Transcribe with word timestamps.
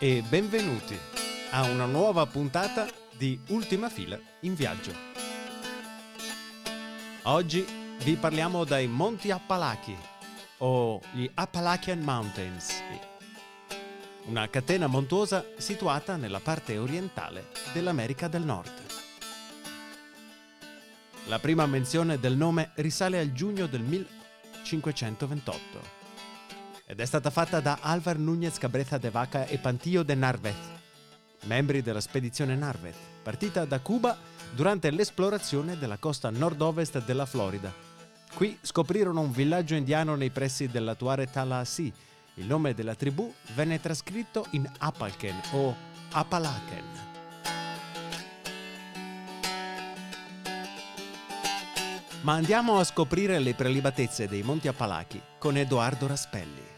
e 0.00 0.22
benvenuti 0.28 0.96
a 1.50 1.68
una 1.68 1.84
nuova 1.84 2.24
puntata 2.26 2.86
di 3.16 3.40
Ultima 3.48 3.88
Fila 3.88 4.16
in 4.42 4.54
viaggio. 4.54 4.92
Oggi 7.22 7.66
vi 8.04 8.14
parliamo 8.14 8.62
dai 8.62 8.86
Monti 8.86 9.32
Appalachi 9.32 9.96
o 10.58 11.00
gli 11.10 11.28
Appalachian 11.34 11.98
Mountains, 11.98 12.80
una 14.26 14.48
catena 14.48 14.86
montuosa 14.86 15.44
situata 15.56 16.14
nella 16.14 16.38
parte 16.38 16.78
orientale 16.78 17.48
dell'America 17.72 18.28
del 18.28 18.44
Nord. 18.44 18.70
La 21.26 21.40
prima 21.40 21.66
menzione 21.66 22.20
del 22.20 22.36
nome 22.36 22.70
risale 22.76 23.18
al 23.18 23.32
giugno 23.32 23.66
del 23.66 23.82
1528 23.82 26.07
ed 26.90 27.00
è 27.00 27.04
stata 27.04 27.28
fatta 27.28 27.60
da 27.60 27.80
Álvar 27.82 28.16
Núñez 28.16 28.56
Cabreza 28.56 28.96
de 28.96 29.10
Vaca 29.10 29.44
e 29.44 29.58
Pantillo 29.58 30.02
de 30.02 30.14
Narvez, 30.14 30.56
membri 31.44 31.82
della 31.82 32.00
spedizione 32.00 32.56
Narvez, 32.56 32.96
partita 33.22 33.66
da 33.66 33.78
Cuba 33.80 34.16
durante 34.54 34.90
l'esplorazione 34.90 35.76
della 35.76 35.98
costa 35.98 36.30
nord-ovest 36.30 37.04
della 37.04 37.26
Florida. 37.26 37.70
Qui 38.32 38.56
scoprirono 38.62 39.20
un 39.20 39.32
villaggio 39.32 39.74
indiano 39.74 40.14
nei 40.14 40.30
pressi 40.30 40.68
dell'attuale 40.68 41.30
Tallahassee. 41.30 41.92
Il 42.36 42.46
nome 42.46 42.72
della 42.72 42.94
tribù 42.94 43.30
venne 43.54 43.80
trascritto 43.80 44.46
in 44.52 44.66
Apalken 44.78 45.40
o 45.52 45.76
Apalaken. 46.12 46.84
Ma 52.22 52.32
andiamo 52.32 52.78
a 52.78 52.84
scoprire 52.84 53.38
le 53.40 53.52
prelibatezze 53.52 54.26
dei 54.26 54.42
Monti 54.42 54.68
Appalachi 54.68 55.20
con 55.38 55.58
Edoardo 55.58 56.06
Raspelli. 56.06 56.77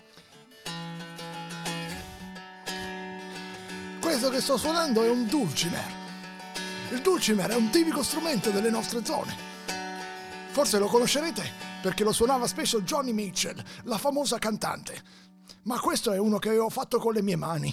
Questo 4.11 4.29
che 4.31 4.41
sto 4.41 4.57
suonando 4.57 5.05
è 5.05 5.09
un 5.09 5.29
dulcimer. 5.29 5.93
Il 6.91 7.01
dulcimer 7.01 7.51
è 7.51 7.55
un 7.55 7.71
tipico 7.71 8.03
strumento 8.03 8.51
delle 8.51 8.69
nostre 8.69 9.05
zone. 9.05 9.37
Forse 10.49 10.81
lo 10.81 10.89
conoscerete 10.89 11.49
perché 11.81 12.03
lo 12.03 12.11
suonava 12.11 12.49
spesso 12.49 12.83
Johnny 12.83 13.13
Mitchell, 13.13 13.63
la 13.85 13.99
famosa 13.99 14.39
cantante. 14.39 15.01
Ma 15.63 15.79
questo 15.79 16.11
è 16.11 16.19
uno 16.19 16.39
che 16.39 16.49
avevo 16.49 16.71
fatto 16.71 16.99
con 16.99 17.13
le 17.13 17.23
mie 17.23 17.37
mani. 17.37 17.73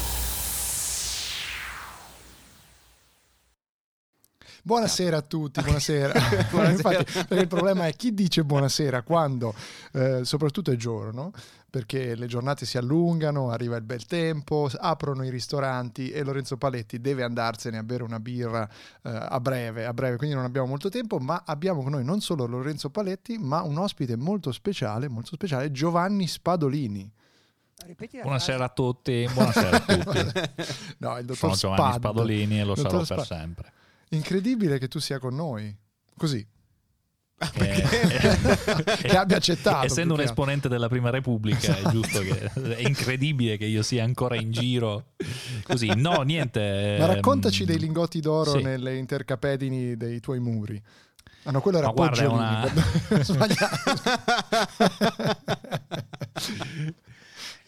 Buonasera 4.71 5.17
a 5.17 5.21
tutti, 5.21 5.61
buonasera. 5.61 6.13
buonasera. 6.49 6.69
Infatti, 6.71 7.25
perché 7.27 7.43
il 7.43 7.47
problema 7.49 7.87
è 7.87 7.93
chi 7.93 8.13
dice 8.13 8.45
buonasera 8.45 9.01
quando, 9.01 9.53
eh, 9.91 10.23
soprattutto 10.23 10.71
è 10.71 10.77
giorno, 10.77 11.33
perché 11.69 12.15
le 12.15 12.25
giornate 12.25 12.65
si 12.65 12.77
allungano, 12.77 13.49
arriva 13.49 13.75
il 13.75 13.83
bel 13.83 14.05
tempo, 14.05 14.69
aprono 14.73 15.25
i 15.25 15.29
ristoranti 15.29 16.11
e 16.11 16.23
Lorenzo 16.23 16.55
Paletti 16.55 17.01
deve 17.01 17.23
andarsene 17.23 17.79
a 17.79 17.83
bere 17.83 18.03
una 18.03 18.21
birra 18.21 18.65
eh, 19.03 19.09
a 19.11 19.41
breve, 19.41 19.85
a 19.85 19.93
breve, 19.93 20.15
quindi 20.15 20.37
non 20.37 20.45
abbiamo 20.45 20.67
molto 20.67 20.87
tempo, 20.87 21.19
ma 21.19 21.43
abbiamo 21.45 21.81
con 21.81 21.91
noi 21.91 22.05
non 22.05 22.21
solo 22.21 22.45
Lorenzo 22.45 22.89
Paletti, 22.89 23.37
ma 23.39 23.63
un 23.63 23.77
ospite 23.77 24.15
molto 24.15 24.53
speciale, 24.53 25.09
molto 25.09 25.35
speciale, 25.35 25.73
Giovanni 25.73 26.27
Spadolini. 26.27 27.11
Buonasera 28.21 28.63
a 28.63 28.69
tutti, 28.69 29.27
buonasera 29.33 29.75
a 29.75 29.79
tutti. 29.81 30.19
no, 30.99 31.17
il 31.17 31.25
dottor 31.25 31.35
Sono 31.35 31.55
Giovanni 31.55 31.91
Spad. 31.91 31.95
Spadolini 31.95 32.59
e 32.61 32.63
lo 32.63 32.75
sarò 32.75 32.99
Dottor 32.99 33.17
per 33.17 33.25
Spad. 33.25 33.37
sempre. 33.37 33.73
Incredibile 34.13 34.77
che 34.77 34.87
tu 34.87 34.99
sia 34.99 35.19
con 35.19 35.35
noi. 35.35 35.75
Così. 36.17 36.45
Eh, 37.53 37.81
Che 39.01 39.17
abbia 39.17 39.37
accettato. 39.37 39.85
Essendo 39.85 40.13
un 40.13 40.19
esponente 40.21 40.67
della 40.67 40.87
Prima 40.87 41.09
Repubblica, 41.09 41.75
è 41.75 41.89
giusto 41.89 42.19
che 42.19 42.51
è 42.53 42.87
incredibile 42.87 43.57
che 43.57 43.65
io 43.65 43.81
sia 43.81 44.03
ancora 44.03 44.35
in 44.35 44.51
giro 44.51 45.13
così. 45.63 45.91
No, 45.95 46.21
niente. 46.21 46.97
Ma 46.99 47.05
raccontaci 47.05 47.61
ehm, 47.61 47.67
dei 47.67 47.79
lingotti 47.79 48.19
d'oro 48.19 48.57
sì. 48.57 48.61
nelle 48.61 48.97
intercapedini 48.97 49.97
dei 49.97 50.19
tuoi 50.19 50.39
muri. 50.39 50.81
Ah 51.43 51.51
no, 51.51 51.61
quello 51.61 51.79
era 51.79 51.87
Ma 51.87 51.93
guarda, 51.93 52.29
una- 52.29 52.71
Sbagliato. 53.23 53.77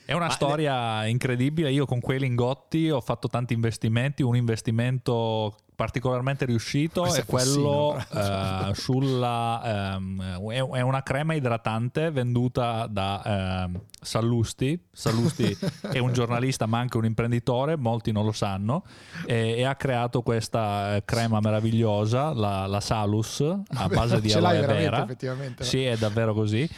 È 0.05 0.13
una 0.13 0.25
Ma- 0.27 0.31
storia 0.31 1.05
incredibile. 1.05 1.71
Io 1.71 1.85
con 1.85 1.99
quei 1.99 2.19
lingotti 2.19 2.89
ho 2.89 3.01
fatto 3.01 3.27
tanti 3.27 3.53
investimenti. 3.53 4.21
Un 4.21 4.35
investimento 4.35 5.55
particolarmente 5.75 6.45
riuscito 6.45 7.01
Questo 7.01 7.21
è 7.21 7.25
quello 7.25 7.97
eh, 8.13 8.73
sulla. 8.73 9.95
ehm, 9.95 10.51
è, 10.51 10.57
è 10.57 10.81
una 10.81 11.01
crema 11.03 11.33
idratante 11.33 12.11
venduta 12.11 12.87
da 12.87 13.65
ehm, 13.65 13.81
Sallusti. 13.99 14.79
Sallusti 14.91 15.57
è 15.91 15.99
un 15.99 16.11
giornalista 16.13 16.65
ma 16.65 16.79
anche 16.79 16.97
un 16.97 17.05
imprenditore, 17.05 17.75
molti 17.75 18.11
non 18.11 18.25
lo 18.25 18.31
sanno, 18.33 18.83
e, 19.25 19.55
e 19.57 19.63
ha 19.63 19.75
creato 19.75 20.21
questa 20.21 20.95
eh, 20.97 21.05
crema 21.05 21.39
meravigliosa, 21.39 22.33
la, 22.33 22.67
la 22.67 22.79
Salus, 22.79 23.41
a 23.41 23.87
base 23.87 24.21
di 24.21 24.29
Ce 24.29 24.37
aloe 24.37 24.59
vera. 24.65 25.03
effettivamente. 25.03 25.63
Sì, 25.63 25.83
è 25.83 25.97
davvero 25.97 26.33
così. 26.33 26.69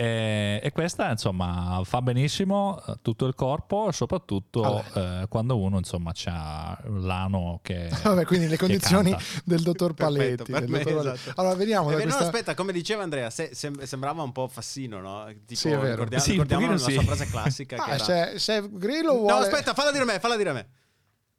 E, 0.00 0.60
e 0.62 0.70
questa 0.70 1.10
insomma 1.10 1.80
fa 1.82 2.00
benissimo 2.02 2.80
eh, 2.86 2.98
tutto 3.02 3.26
il 3.26 3.34
corpo, 3.34 3.90
soprattutto 3.90 4.84
eh, 4.94 5.26
quando 5.28 5.58
uno 5.58 5.78
insomma 5.78 6.12
ha 6.26 6.78
l'ano 6.84 7.58
che. 7.64 7.88
Vabbè, 8.04 8.24
quindi 8.24 8.46
le 8.46 8.56
condizioni 8.56 9.12
del 9.44 9.60
dottor 9.62 9.94
Perfetto, 9.94 10.44
Paletti. 10.44 10.52
per 10.52 10.60
del 10.60 10.70
me, 10.70 10.78
dottor 10.78 11.02
Paletti. 11.02 11.18
esatto. 11.20 11.40
Allora, 11.40 11.54
veniamo 11.56 11.88
Eh, 11.88 11.90
da 11.92 11.96
beh, 11.98 12.04
no, 12.04 12.10
questa... 12.10 12.24
aspetta, 12.30 12.54
come 12.54 12.72
diceva 12.72 13.02
Andrea, 13.02 13.28
se- 13.30 13.50
sem- 13.54 13.82
sembrava 13.82 14.22
un 14.22 14.30
po' 14.30 14.46
Fassino, 14.46 15.00
no? 15.00 15.26
Tipo, 15.44 15.60
Sì, 15.60 15.68
è 15.70 15.76
vero. 15.78 15.90
Ricordiamo, 16.04 16.22
Sì, 16.22 16.30
ricordiamo 16.30 16.66
la 16.66 16.72
pochino 16.74 16.90
sua 16.90 17.00
sì. 17.00 17.06
frase 17.06 17.26
classica. 17.26 17.76
che 17.76 17.90
Ah, 17.90 17.94
era... 17.94 18.04
se, 18.04 18.38
se 18.38 18.68
Grillo 18.70 19.12
No, 19.14 19.18
vuole... 19.18 19.46
aspetta, 19.46 19.74
falla 19.74 19.90
dire 19.90 20.04
a 20.04 20.06
me, 20.06 20.20
falla 20.20 20.36
dire 20.36 20.50
a 20.50 20.52
me. 20.52 20.68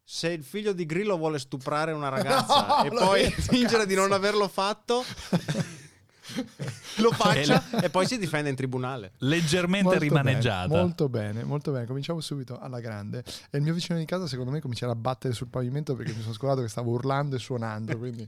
Se 0.03 0.27
il 0.31 0.43
figlio 0.43 0.73
di 0.73 0.85
Grillo 0.85 1.15
vuole 1.17 1.39
stuprare 1.39 1.91
una 1.93 2.09
ragazza 2.09 2.81
No, 2.83 2.83
e 2.83 2.89
poi 2.89 3.29
fingere 3.31 3.85
di 3.85 3.95
non 3.95 4.11
averlo 4.11 4.47
fatto, 4.47 5.03
lo 7.01 7.11
faccia 7.11 7.81
e 7.81 7.89
poi 7.89 8.05
si 8.05 8.17
difende 8.17 8.49
in 8.49 8.55
tribunale. 8.55 9.11
Leggermente 9.19 9.83
Molto 9.87 9.99
rimaneggiata. 9.99 10.67
Bene, 10.67 10.81
molto 10.81 11.09
bene, 11.09 11.43
molto 11.43 11.71
bene. 11.71 11.85
Cominciamo 11.85 12.19
subito 12.21 12.59
alla 12.59 12.79
grande. 12.79 13.23
E 13.49 13.57
il 13.57 13.63
mio 13.63 13.73
vicino 13.73 13.97
di 13.97 14.05
casa, 14.05 14.27
secondo 14.27 14.51
me, 14.51 14.59
comincerà 14.61 14.91
a 14.91 14.95
battere 14.95 15.33
sul 15.33 15.47
pavimento 15.47 15.95
perché 15.95 16.13
mi 16.13 16.21
sono 16.21 16.33
scordato 16.33 16.61
che 16.61 16.67
stavo 16.67 16.91
urlando 16.91 17.35
e 17.35 17.39
suonando. 17.39 17.97
Quindi 17.97 18.27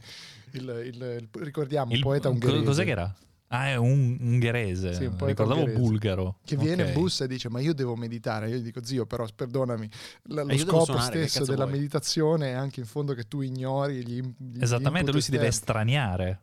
il, 0.52 0.84
il- 0.94 1.18
il- 1.22 1.30
ricordiamo 1.42 1.92
Il- 1.92 1.98
un 1.98 2.04
poeta 2.04 2.30
ungherese. 2.30 2.64
Cos'è 2.64 2.84
che 2.84 2.92
era? 2.92 3.16
Ah, 3.54 3.68
è 3.68 3.76
un 3.76 4.18
ungherese. 4.22 4.94
Sì, 4.94 5.04
un 5.04 5.18
Ricordavo 5.20 5.60
ungherese. 5.60 5.78
bulgaro. 5.82 6.38
Che 6.46 6.56
viene 6.56 6.84
Ok. 6.84 6.88
in 6.88 6.94
bus 6.94 7.20
e 7.20 7.28
dice: 7.28 7.50
Ma 7.50 7.60
io 7.60 7.74
devo 7.74 7.98
meditare. 7.98 8.50
Io 8.50 8.56
gli 8.56 8.62
dico, 8.64 8.82
zio, 8.82 9.06
però 9.06 9.28
perdonami. 9.36 9.86
l- 9.88 10.34
Lo 10.36 10.44
devo 10.46 10.58
scopo 10.58 10.86
suonare, 10.86 11.28
stesso 11.28 11.44
della 11.44 11.66
vuoi? 11.66 11.76
meditazione 11.76 12.52
è 12.52 12.54
anche 12.54 12.80
in 12.80 12.86
fondo 12.86 13.14
che 13.14 13.24
tu 13.28 13.42
ignori 13.42 14.06
gli, 14.06 14.22
gli 14.38 14.62
Esattamente, 14.62 15.12
lui 15.12 15.20
si 15.20 15.32
deve 15.32 15.48
estraniare. 15.48 16.40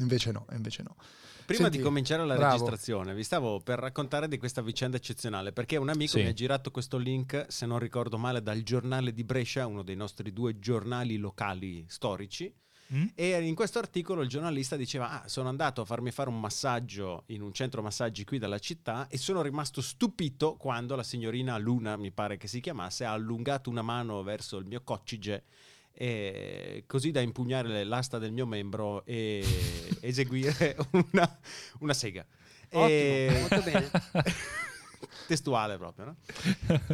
Invece 0.00 0.30
no, 0.30 0.44
invece 0.52 0.82
no. 0.82 0.94
Prima 1.46 1.62
Senti, 1.62 1.78
di 1.78 1.82
cominciare 1.82 2.26
la 2.26 2.34
bravo. 2.34 2.52
registrazione, 2.52 3.14
vi 3.14 3.22
stavo 3.22 3.60
per 3.60 3.78
raccontare 3.78 4.28
di 4.28 4.36
questa 4.36 4.60
vicenda 4.60 4.96
eccezionale 4.98 5.52
perché 5.52 5.76
un 5.76 5.88
amico 5.88 6.18
Sì. 6.18 6.22
mi 6.22 6.28
ha 6.28 6.32
girato 6.34 6.70
questo 6.70 6.98
link, 6.98 7.46
se 7.48 7.64
non 7.66 7.78
ricordo 7.78 8.18
male, 8.18 8.42
dal 8.42 8.60
giornale 8.62 9.12
di 9.12 9.24
Brescia, 9.24 9.66
uno 9.66 9.82
dei 9.82 9.96
nostri 9.96 10.32
due 10.32 10.58
giornali 10.58 11.16
locali 11.16 11.84
storici. 11.88 12.52
Mm? 12.92 13.06
E 13.14 13.40
in 13.42 13.54
questo 13.54 13.78
articolo 13.78 14.20
il 14.22 14.28
giornalista 14.28 14.76
diceva: 14.76 15.22
Ah, 15.22 15.28
sono 15.28 15.48
andato 15.48 15.80
a 15.80 15.84
farmi 15.84 16.10
fare 16.10 16.28
un 16.28 16.38
massaggio 16.38 17.22
in 17.28 17.40
un 17.42 17.52
centro 17.52 17.80
massaggi 17.80 18.24
qui 18.24 18.38
dalla 18.38 18.58
città 18.58 19.06
e 19.08 19.16
sono 19.16 19.40
rimasto 19.40 19.80
stupito 19.80 20.56
quando 20.56 20.94
la 20.94 21.02
signorina 21.02 21.56
Luna, 21.58 21.96
mi 21.96 22.12
pare 22.12 22.36
che 22.36 22.48
si 22.48 22.60
chiamasse, 22.60 23.04
ha 23.04 23.12
allungato 23.12 23.70
una 23.70 23.82
mano 23.82 24.22
verso 24.22 24.58
il 24.58 24.66
mio 24.66 24.82
coccige 24.84 25.44
e 25.98 26.84
così 26.86 27.10
da 27.10 27.20
impugnare 27.20 27.84
l'asta 27.84 28.18
del 28.18 28.32
mio 28.32 28.44
membro 28.46 29.04
e 29.06 29.42
eseguire 30.00 30.76
una, 31.12 31.38
una 31.80 31.94
sega. 31.94 32.24
Ottimo, 32.72 32.86
E- 32.88 33.36
molto 33.40 33.62
bene. 33.62 33.90
testuale 35.26 35.76
proprio, 35.76 36.04
no? 36.04 36.16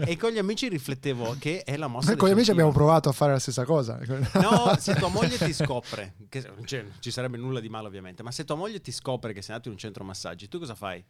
E 0.06 0.16
con 0.16 0.31
gli 0.31 0.38
amici 0.38 0.69
riflettevo 0.69 1.37
che 1.38 1.62
è 1.64 1.76
la 1.76 1.87
mossa 1.87 2.08
Noi 2.08 2.16
con 2.16 2.28
gli 2.28 2.32
amici 2.32 2.50
abbiamo 2.50 2.72
provato 2.72 3.08
a 3.08 3.12
fare 3.12 3.32
la 3.32 3.38
stessa 3.38 3.64
cosa. 3.64 3.99
No, 4.34 4.75
se 4.78 4.94
tua 4.94 5.08
moglie 5.08 5.37
ti 5.37 5.52
scopre, 5.52 6.14
che 6.28 6.43
cioè, 6.64 6.82
non 6.82 6.94
ci 7.00 7.10
sarebbe 7.10 7.37
nulla 7.37 7.60
di 7.60 7.69
male 7.69 7.87
ovviamente, 7.88 8.22
ma 8.22 8.31
se 8.31 8.44
tua 8.44 8.55
moglie 8.56 8.81
ti 8.81 8.90
scopre 8.93 9.32
che 9.32 9.40
sei 9.43 9.50
andato 9.50 9.69
in 9.69 9.75
un 9.75 9.81
centro 9.81 10.02
massaggi, 10.05 10.48
tu 10.48 10.58
cosa 10.58 10.75
fai? 10.75 11.05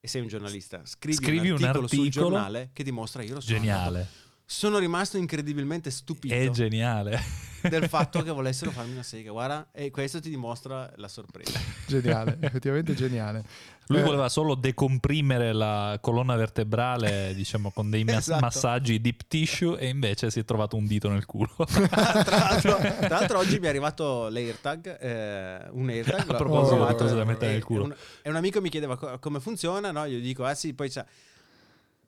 E 0.00 0.06
sei 0.08 0.22
un 0.22 0.28
giornalista, 0.28 0.80
scrivi, 0.84 1.16
Scrivi 1.16 1.50
un 1.50 1.56
un 1.58 1.64
articolo, 1.64 1.86
sul 1.88 1.98
articolo. 1.98 2.28
giornale 2.30 2.70
che 2.72 2.82
dimostra 2.84 3.22
io 3.22 3.34
lo 3.34 3.40
sono 3.40 3.56
andato- 3.58 3.76
Geniale. 3.82 4.08
Sono 4.50 4.78
rimasto 4.78 5.18
incredibilmente 5.18 5.90
stupito 5.90 6.32
È 6.32 6.48
geniale. 6.48 7.20
del 7.68 7.86
fatto 7.90 8.22
che 8.22 8.30
volessero 8.30 8.70
farmi 8.70 8.92
una 8.92 9.02
sega. 9.02 9.30
Guarda, 9.30 9.68
e 9.72 9.90
questo 9.90 10.20
ti 10.20 10.30
dimostra 10.30 10.90
la 10.96 11.08
sorpresa. 11.08 11.60
geniale, 11.86 12.38
effettivamente 12.40 12.94
geniale. 12.94 13.44
Lui 13.88 13.98
Eh, 14.00 14.02
voleva 14.04 14.30
solo 14.30 14.54
decomprimere 14.54 15.52
la 15.52 15.98
colonna 16.00 16.34
vertebrale, 16.34 17.34
diciamo, 17.34 17.70
con 17.72 17.90
dei 17.90 18.04
mas- 18.08 18.16
Esatto. 18.28 18.40
massaggi 18.40 18.98
deep 19.02 19.26
tissue 19.28 19.78
e 19.78 19.88
invece 19.88 20.30
si 20.30 20.40
è 20.40 20.44
trovato 20.46 20.76
un 20.76 20.86
dito 20.86 21.10
nel 21.10 21.26
culo. 21.26 21.52
tra, 21.68 22.24
l'altro, 22.24 22.76
tra 22.78 23.08
l'altro 23.18 23.38
oggi 23.40 23.58
mi 23.58 23.66
è 23.66 23.68
arrivato 23.68 24.30
l'AirTag, 24.30 24.98
eh, 24.98 25.68
un 25.72 25.90
AirTag. 25.90 26.26
l'ho 26.26 26.36
proposito 26.36 26.76
provato, 26.76 26.96
cose 27.04 27.14
da 27.16 27.24
mettere 27.24 27.50
e- 27.50 27.52
nel 27.54 27.64
culo. 27.64 27.84
Un, 27.84 27.94
e 28.22 28.30
un 28.30 28.36
amico 28.36 28.62
mi 28.62 28.70
chiedeva 28.70 28.96
co- 28.96 29.18
come 29.18 29.40
funziona, 29.40 29.90
no? 29.92 30.06
Io 30.06 30.20
dico, 30.20 30.44
ah 30.46 30.54
sì, 30.54 30.72
poi 30.72 30.88
c'ha... 30.88 31.04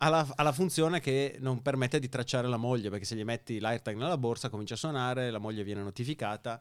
Ha 0.02 0.08
la, 0.08 0.26
ha 0.34 0.42
la 0.42 0.52
funzione 0.52 0.98
che 1.00 1.36
non 1.40 1.60
permette 1.60 1.98
di 1.98 2.08
tracciare 2.08 2.48
la 2.48 2.56
moglie, 2.56 2.88
perché 2.88 3.04
se 3.04 3.16
gli 3.16 3.24
metti 3.24 3.58
l'AirTag 3.58 3.96
nella 3.96 4.16
borsa 4.16 4.48
comincia 4.48 4.74
a 4.74 4.78
suonare, 4.78 5.30
la 5.30 5.38
moglie 5.38 5.62
viene 5.62 5.82
notificata, 5.82 6.58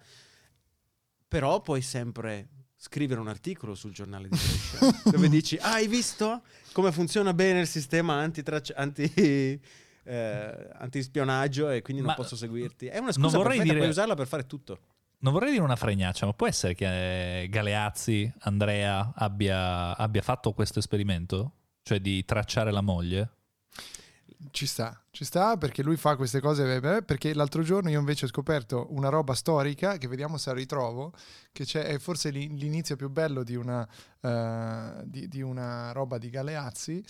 però 1.27 1.61
puoi 1.61 1.81
sempre 1.81 2.49
scrivere 2.75 3.19
un 3.19 3.27
articolo 3.27 3.75
sul 3.75 3.91
giornale 3.91 4.29
di 4.29 4.37
Brescia 4.37 4.79
dove 5.11 5.29
dici, 5.29 5.57
ah, 5.57 5.73
hai 5.73 5.87
visto 5.87 6.43
come 6.71 6.91
funziona 6.91 7.33
bene 7.33 7.59
il 7.61 7.67
sistema 7.67 8.15
anti-traccia- 8.15 8.75
anti, 8.75 9.11
eh, 10.03 10.69
antispionaggio 10.73 11.69
e 11.69 11.81
quindi 11.81 12.01
non 12.01 12.11
Ma 12.11 12.17
posso 12.17 12.35
seguirti. 12.35 12.87
È 12.87 12.97
una 12.97 13.05
non 13.05 13.13
scusa 13.13 13.37
vorrei 13.37 13.57
perfetta, 13.57 13.63
dire- 13.63 13.77
puoi 13.77 13.89
usarla 13.89 14.15
per 14.15 14.27
fare 14.27 14.45
tutto. 14.45 14.79
Non 15.21 15.33
vorrei 15.33 15.51
dire 15.51 15.63
una 15.63 15.75
fregnaccia, 15.75 16.25
ma 16.25 16.33
può 16.33 16.47
essere 16.47 16.73
che 16.73 17.41
eh, 17.41 17.49
Galeazzi, 17.49 18.31
Andrea, 18.39 19.11
abbia, 19.13 19.95
abbia 19.97 20.21
fatto 20.21 20.53
questo 20.53 20.79
esperimento? 20.79 21.55
Cioè 21.81 21.99
di 21.99 22.23
tracciare 22.25 22.71
la 22.71 22.81
moglie? 22.81 23.31
Ci 24.51 24.65
sta, 24.65 24.97
ci 25.11 25.25
sta 25.25 25.57
perché 25.57 25.83
lui 25.83 25.97
fa 25.97 26.15
queste 26.15 26.39
cose. 26.39 26.75
eh, 26.75 27.01
Perché 27.03 27.33
l'altro 27.33 27.61
giorno 27.61 27.89
io 27.89 27.99
invece 27.99 28.25
ho 28.25 28.29
scoperto 28.29 28.87
una 28.91 29.09
roba 29.09 29.33
storica 29.33 29.97
che 29.97 30.07
vediamo 30.07 30.37
se 30.37 30.49
la 30.51 30.55
ritrovo. 30.55 31.13
Che 31.51 31.65
è 31.83 31.97
forse 31.99 32.29
l'i- 32.29 32.55
l'inizio 32.57 32.95
più 32.95 33.09
bello 33.09 33.43
di 33.43 33.55
una, 33.55 33.87
eh, 34.21 35.03
di, 35.05 35.27
di 35.27 35.41
una 35.41 35.91
roba 35.91 36.17
di 36.17 36.29
Galeazzi. 36.29 37.03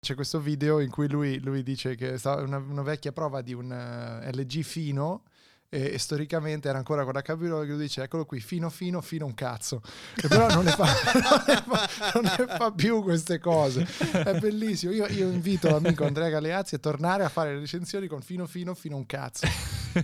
C'è 0.00 0.14
questo 0.14 0.40
video 0.40 0.80
in 0.80 0.90
cui 0.90 1.08
lui, 1.10 1.38
lui 1.40 1.62
dice 1.62 1.94
che 1.94 2.16
sta 2.16 2.36
una, 2.36 2.56
una 2.56 2.82
vecchia 2.82 3.12
prova 3.12 3.42
di 3.42 3.52
un 3.52 3.70
eh, 3.70 4.32
LG 4.32 4.62
fino. 4.62 5.24
E, 5.72 5.92
e 5.94 5.98
storicamente 5.98 6.68
era 6.68 6.78
ancora 6.78 7.04
con 7.04 7.12
la 7.12 7.22
cabina 7.22 7.60
che 7.60 7.66
lui 7.66 7.78
dice 7.78 8.02
eccolo 8.02 8.24
qui 8.26 8.40
fino 8.40 8.68
fino 8.70 9.00
fino 9.00 9.24
un 9.24 9.34
cazzo 9.34 9.80
e 10.20 10.26
però 10.26 10.48
non 10.48 10.64
ne, 10.64 10.72
fa, 10.72 10.84
non, 11.22 11.44
ne 11.46 11.62
fa, 11.64 12.10
non 12.14 12.24
ne 12.24 12.46
fa 12.56 12.72
più 12.72 13.04
queste 13.04 13.38
cose 13.38 13.86
è 14.12 14.36
bellissimo. 14.40 14.90
Io, 14.90 15.06
io 15.06 15.30
invito 15.30 15.70
l'amico 15.70 16.04
Andrea 16.04 16.28
Galeazzi 16.28 16.74
a 16.74 16.78
tornare 16.78 17.22
a 17.22 17.28
fare 17.28 17.54
le 17.54 17.60
recensioni 17.60 18.08
con 18.08 18.20
fino 18.20 18.46
fino 18.46 18.74
fino 18.74 18.96
un 18.96 19.06
cazzo. 19.06 19.46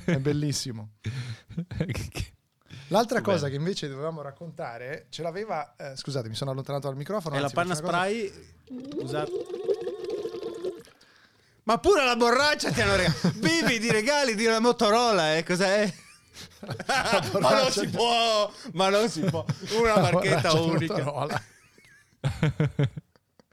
È 0.05 0.19
bellissimo. 0.19 0.93
L'altra 2.89 3.21
Bello. 3.21 3.33
cosa 3.33 3.49
che 3.49 3.57
invece 3.57 3.89
dovevamo 3.89 4.23
raccontare, 4.23 5.07
ce 5.11 5.23
l'aveva. 5.23 5.75
eh, 5.77 5.97
scusate, 5.97 6.29
mi 6.29 6.37
sono 6.37 6.53
allontanato 6.53 6.87
dal 6.87 6.97
microfono. 6.97 7.35
e 7.35 7.39
la 7.39 7.45
anzi, 7.45 7.55
panna 7.57 7.75
faccio 7.75 7.89
una 7.89 7.99
cosa- 7.99 8.09
spray 8.09 9.03
usata. 9.03 9.31
Ma 11.67 11.79
pure 11.79 12.05
la 12.05 12.15
borraccia 12.15 12.71
ti 12.71 12.81
hanno 12.81 12.95
regalato. 12.95 13.33
Vivi 13.35 13.81
di 13.81 13.91
regali 13.91 14.37
di 14.37 14.47
una 14.47 14.61
Motorola, 14.61 15.37
eh? 15.37 15.43
Cos'è? 15.43 15.93
ma 17.41 17.61
non 17.61 17.71
si 17.73 17.89
può, 17.89 18.53
ma 18.73 18.89
non 18.89 19.09
si 19.09 19.21
può. 19.23 19.45
Una 19.81 19.99
marchetta 19.99 20.53
unica. 20.53 21.45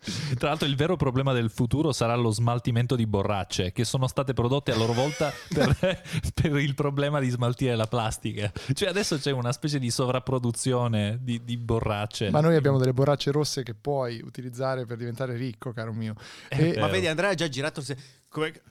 Tra 0.37 0.49
l'altro 0.49 0.67
il 0.67 0.75
vero 0.75 0.95
problema 0.95 1.33
del 1.33 1.49
futuro 1.49 1.91
sarà 1.91 2.15
lo 2.15 2.29
smaltimento 2.31 2.95
di 2.95 3.05
borracce 3.05 3.71
che 3.71 3.83
sono 3.85 4.07
state 4.07 4.33
prodotte 4.33 4.71
a 4.71 4.75
loro 4.75 4.93
volta 4.93 5.31
per, 5.49 5.77
per 6.33 6.57
il 6.57 6.73
problema 6.75 7.19
di 7.19 7.29
smaltire 7.29 7.75
la 7.75 7.87
plastica. 7.87 8.51
Cioè 8.73 8.89
adesso 8.89 9.17
c'è 9.17 9.31
una 9.31 9.51
specie 9.51 9.79
di 9.79 9.89
sovrapproduzione 9.89 11.19
di, 11.21 11.43
di 11.43 11.57
borracce. 11.57 12.29
Ma 12.29 12.41
noi 12.41 12.55
abbiamo 12.55 12.77
delle 12.77 12.93
borracce 12.93 13.31
rosse 13.31 13.63
che 13.63 13.73
puoi 13.73 14.21
utilizzare 14.23 14.85
per 14.85 14.97
diventare 14.97 15.35
ricco, 15.35 15.71
caro 15.71 15.93
mio. 15.93 16.15
E- 16.49 16.75
Ma 16.79 16.87
vedi, 16.87 17.07
Andrea 17.07 17.29
ha 17.29 17.35
già 17.35 17.47
girato. 17.47 17.81
se- 17.81 17.97
come- 18.27 18.61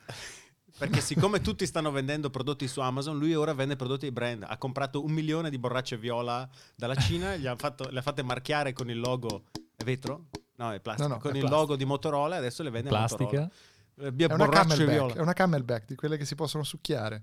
Perché 0.78 1.00
siccome 1.00 1.40
tutti 1.40 1.64
stanno 1.66 1.90
vendendo 1.90 2.30
prodotti 2.30 2.66
su 2.66 2.80
Amazon, 2.80 3.16
lui 3.18 3.34
ora 3.34 3.52
vende 3.54 3.76
prodotti 3.76 4.06
di 4.06 4.12
brand. 4.12 4.44
Ha 4.48 4.56
comprato 4.56 5.04
un 5.04 5.12
milione 5.12 5.48
di 5.50 5.58
borracce 5.58 5.96
viola 5.96 6.48
dalla 6.74 6.96
Cina, 6.96 7.36
gli 7.36 7.46
ha 7.46 7.54
fatto- 7.56 7.88
le 7.90 7.98
ha 7.98 8.02
fatte 8.02 8.22
marchiare 8.22 8.72
con 8.72 8.90
il 8.90 8.98
logo. 8.98 9.44
È 9.76 9.84
vetro? 9.84 10.26
No, 10.56 10.72
è 10.72 10.80
plastica. 10.80 11.08
No, 11.08 11.14
no, 11.14 11.20
con 11.20 11.30
è 11.30 11.34
il 11.34 11.40
plastica. 11.40 11.60
logo 11.60 11.76
di 11.76 11.84
Motorola 11.84 12.36
adesso 12.36 12.62
le 12.62 12.70
vende 12.70 12.88
plastica. 12.88 13.24
Motorola. 13.24 13.50
Eh, 13.98 14.26
È 14.26 14.32
una, 14.32 14.48
camelback, 14.48 15.16
è 15.16 15.20
una 15.20 15.32
camelback 15.32 15.86
di 15.86 15.94
quelle 15.94 16.16
che 16.16 16.24
si 16.24 16.34
possono 16.34 16.62
succhiare. 16.62 17.22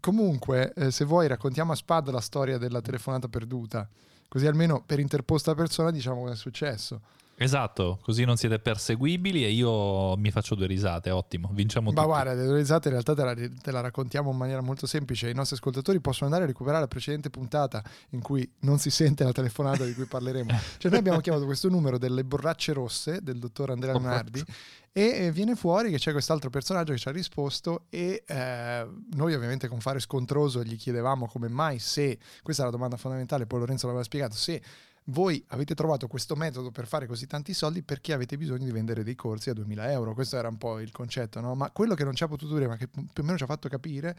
Comunque, 0.00 0.72
eh, 0.74 0.90
se 0.90 1.04
vuoi, 1.04 1.28
raccontiamo 1.28 1.72
a 1.72 1.76
Spad 1.76 2.10
la 2.10 2.20
storia 2.20 2.58
della 2.58 2.80
telefonata 2.80 3.28
perduta. 3.28 3.88
Così 4.28 4.46
almeno 4.46 4.82
per 4.84 4.98
interposta 4.98 5.54
persona 5.54 5.90
diciamo 5.90 6.22
cosa 6.22 6.32
è 6.32 6.36
successo. 6.36 7.02
Esatto, 7.42 7.98
così 8.02 8.24
non 8.24 8.36
siete 8.36 8.58
perseguibili 8.58 9.44
e 9.44 9.50
io 9.50 10.16
mi 10.16 10.30
faccio 10.30 10.54
due 10.54 10.66
risate, 10.66 11.10
ottimo, 11.10 11.50
vinciamo 11.52 11.90
Ma 11.90 11.94
tutti. 11.96 12.06
guarda, 12.06 12.34
le 12.34 12.44
due 12.44 12.56
risate 12.58 12.88
in 12.88 12.94
realtà 12.94 13.14
te 13.14 13.24
la, 13.24 13.34
te 13.34 13.70
la 13.70 13.80
raccontiamo 13.80 14.30
in 14.30 14.36
maniera 14.36 14.60
molto 14.60 14.86
semplice. 14.86 15.28
I 15.28 15.34
nostri 15.34 15.56
ascoltatori 15.56 16.00
possono 16.00 16.26
andare 16.26 16.44
a 16.44 16.46
recuperare 16.46 16.82
la 16.82 16.88
precedente 16.88 17.30
puntata 17.30 17.82
in 18.10 18.20
cui 18.20 18.48
non 18.60 18.78
si 18.78 18.90
sente 18.90 19.24
la 19.24 19.32
telefonata 19.32 19.84
di 19.84 19.94
cui 19.94 20.06
parleremo. 20.06 20.50
Cioè, 20.82 20.90
noi 20.90 21.00
abbiamo 21.00 21.20
chiamato 21.20 21.44
questo 21.44 21.68
numero 21.68 21.98
delle 21.98 22.24
borracce 22.24 22.72
rosse 22.72 23.22
del 23.22 23.38
dottor 23.38 23.70
Andrea 23.70 23.92
Leonardi 23.92 24.44
e 24.92 25.30
viene 25.32 25.54
fuori 25.54 25.90
che 25.90 25.98
c'è 25.98 26.12
quest'altro 26.12 26.50
personaggio 26.50 26.92
che 26.92 26.98
ci 26.98 27.08
ha 27.08 27.12
risposto 27.12 27.86
e 27.88 28.24
eh, 28.26 28.86
noi 29.12 29.34
ovviamente 29.34 29.66
con 29.68 29.80
fare 29.80 30.00
scontroso 30.00 30.62
gli 30.62 30.76
chiedevamo 30.76 31.26
come 31.26 31.48
mai 31.48 31.78
se, 31.78 32.18
questa 32.42 32.62
è 32.62 32.64
la 32.66 32.72
domanda 32.72 32.96
fondamentale, 32.96 33.46
poi 33.46 33.60
Lorenzo 33.60 33.86
l'aveva 33.86 34.04
spiegato, 34.04 34.34
se 34.34 34.60
voi 35.06 35.44
avete 35.48 35.74
trovato 35.74 36.06
questo 36.06 36.36
metodo 36.36 36.70
per 36.70 36.86
fare 36.86 37.06
così 37.06 37.26
tanti 37.26 37.54
soldi 37.54 37.82
perché 37.82 38.12
avete 38.12 38.36
bisogno 38.36 38.64
di 38.64 38.70
vendere 38.70 39.02
dei 39.02 39.14
corsi 39.14 39.50
a 39.50 39.54
2000 39.54 39.90
euro. 39.90 40.14
Questo 40.14 40.36
era 40.36 40.48
un 40.48 40.58
po' 40.58 40.78
il 40.78 40.92
concetto, 40.92 41.40
no? 41.40 41.54
Ma 41.54 41.70
quello 41.70 41.94
che 41.94 42.04
non 42.04 42.14
ci 42.14 42.22
ha 42.22 42.28
potuto 42.28 42.54
dire, 42.54 42.68
ma 42.68 42.76
che 42.76 42.86
più 42.88 43.22
o 43.22 43.22
meno 43.22 43.36
ci 43.36 43.42
ha 43.42 43.46
fatto 43.46 43.68
capire, 43.68 44.16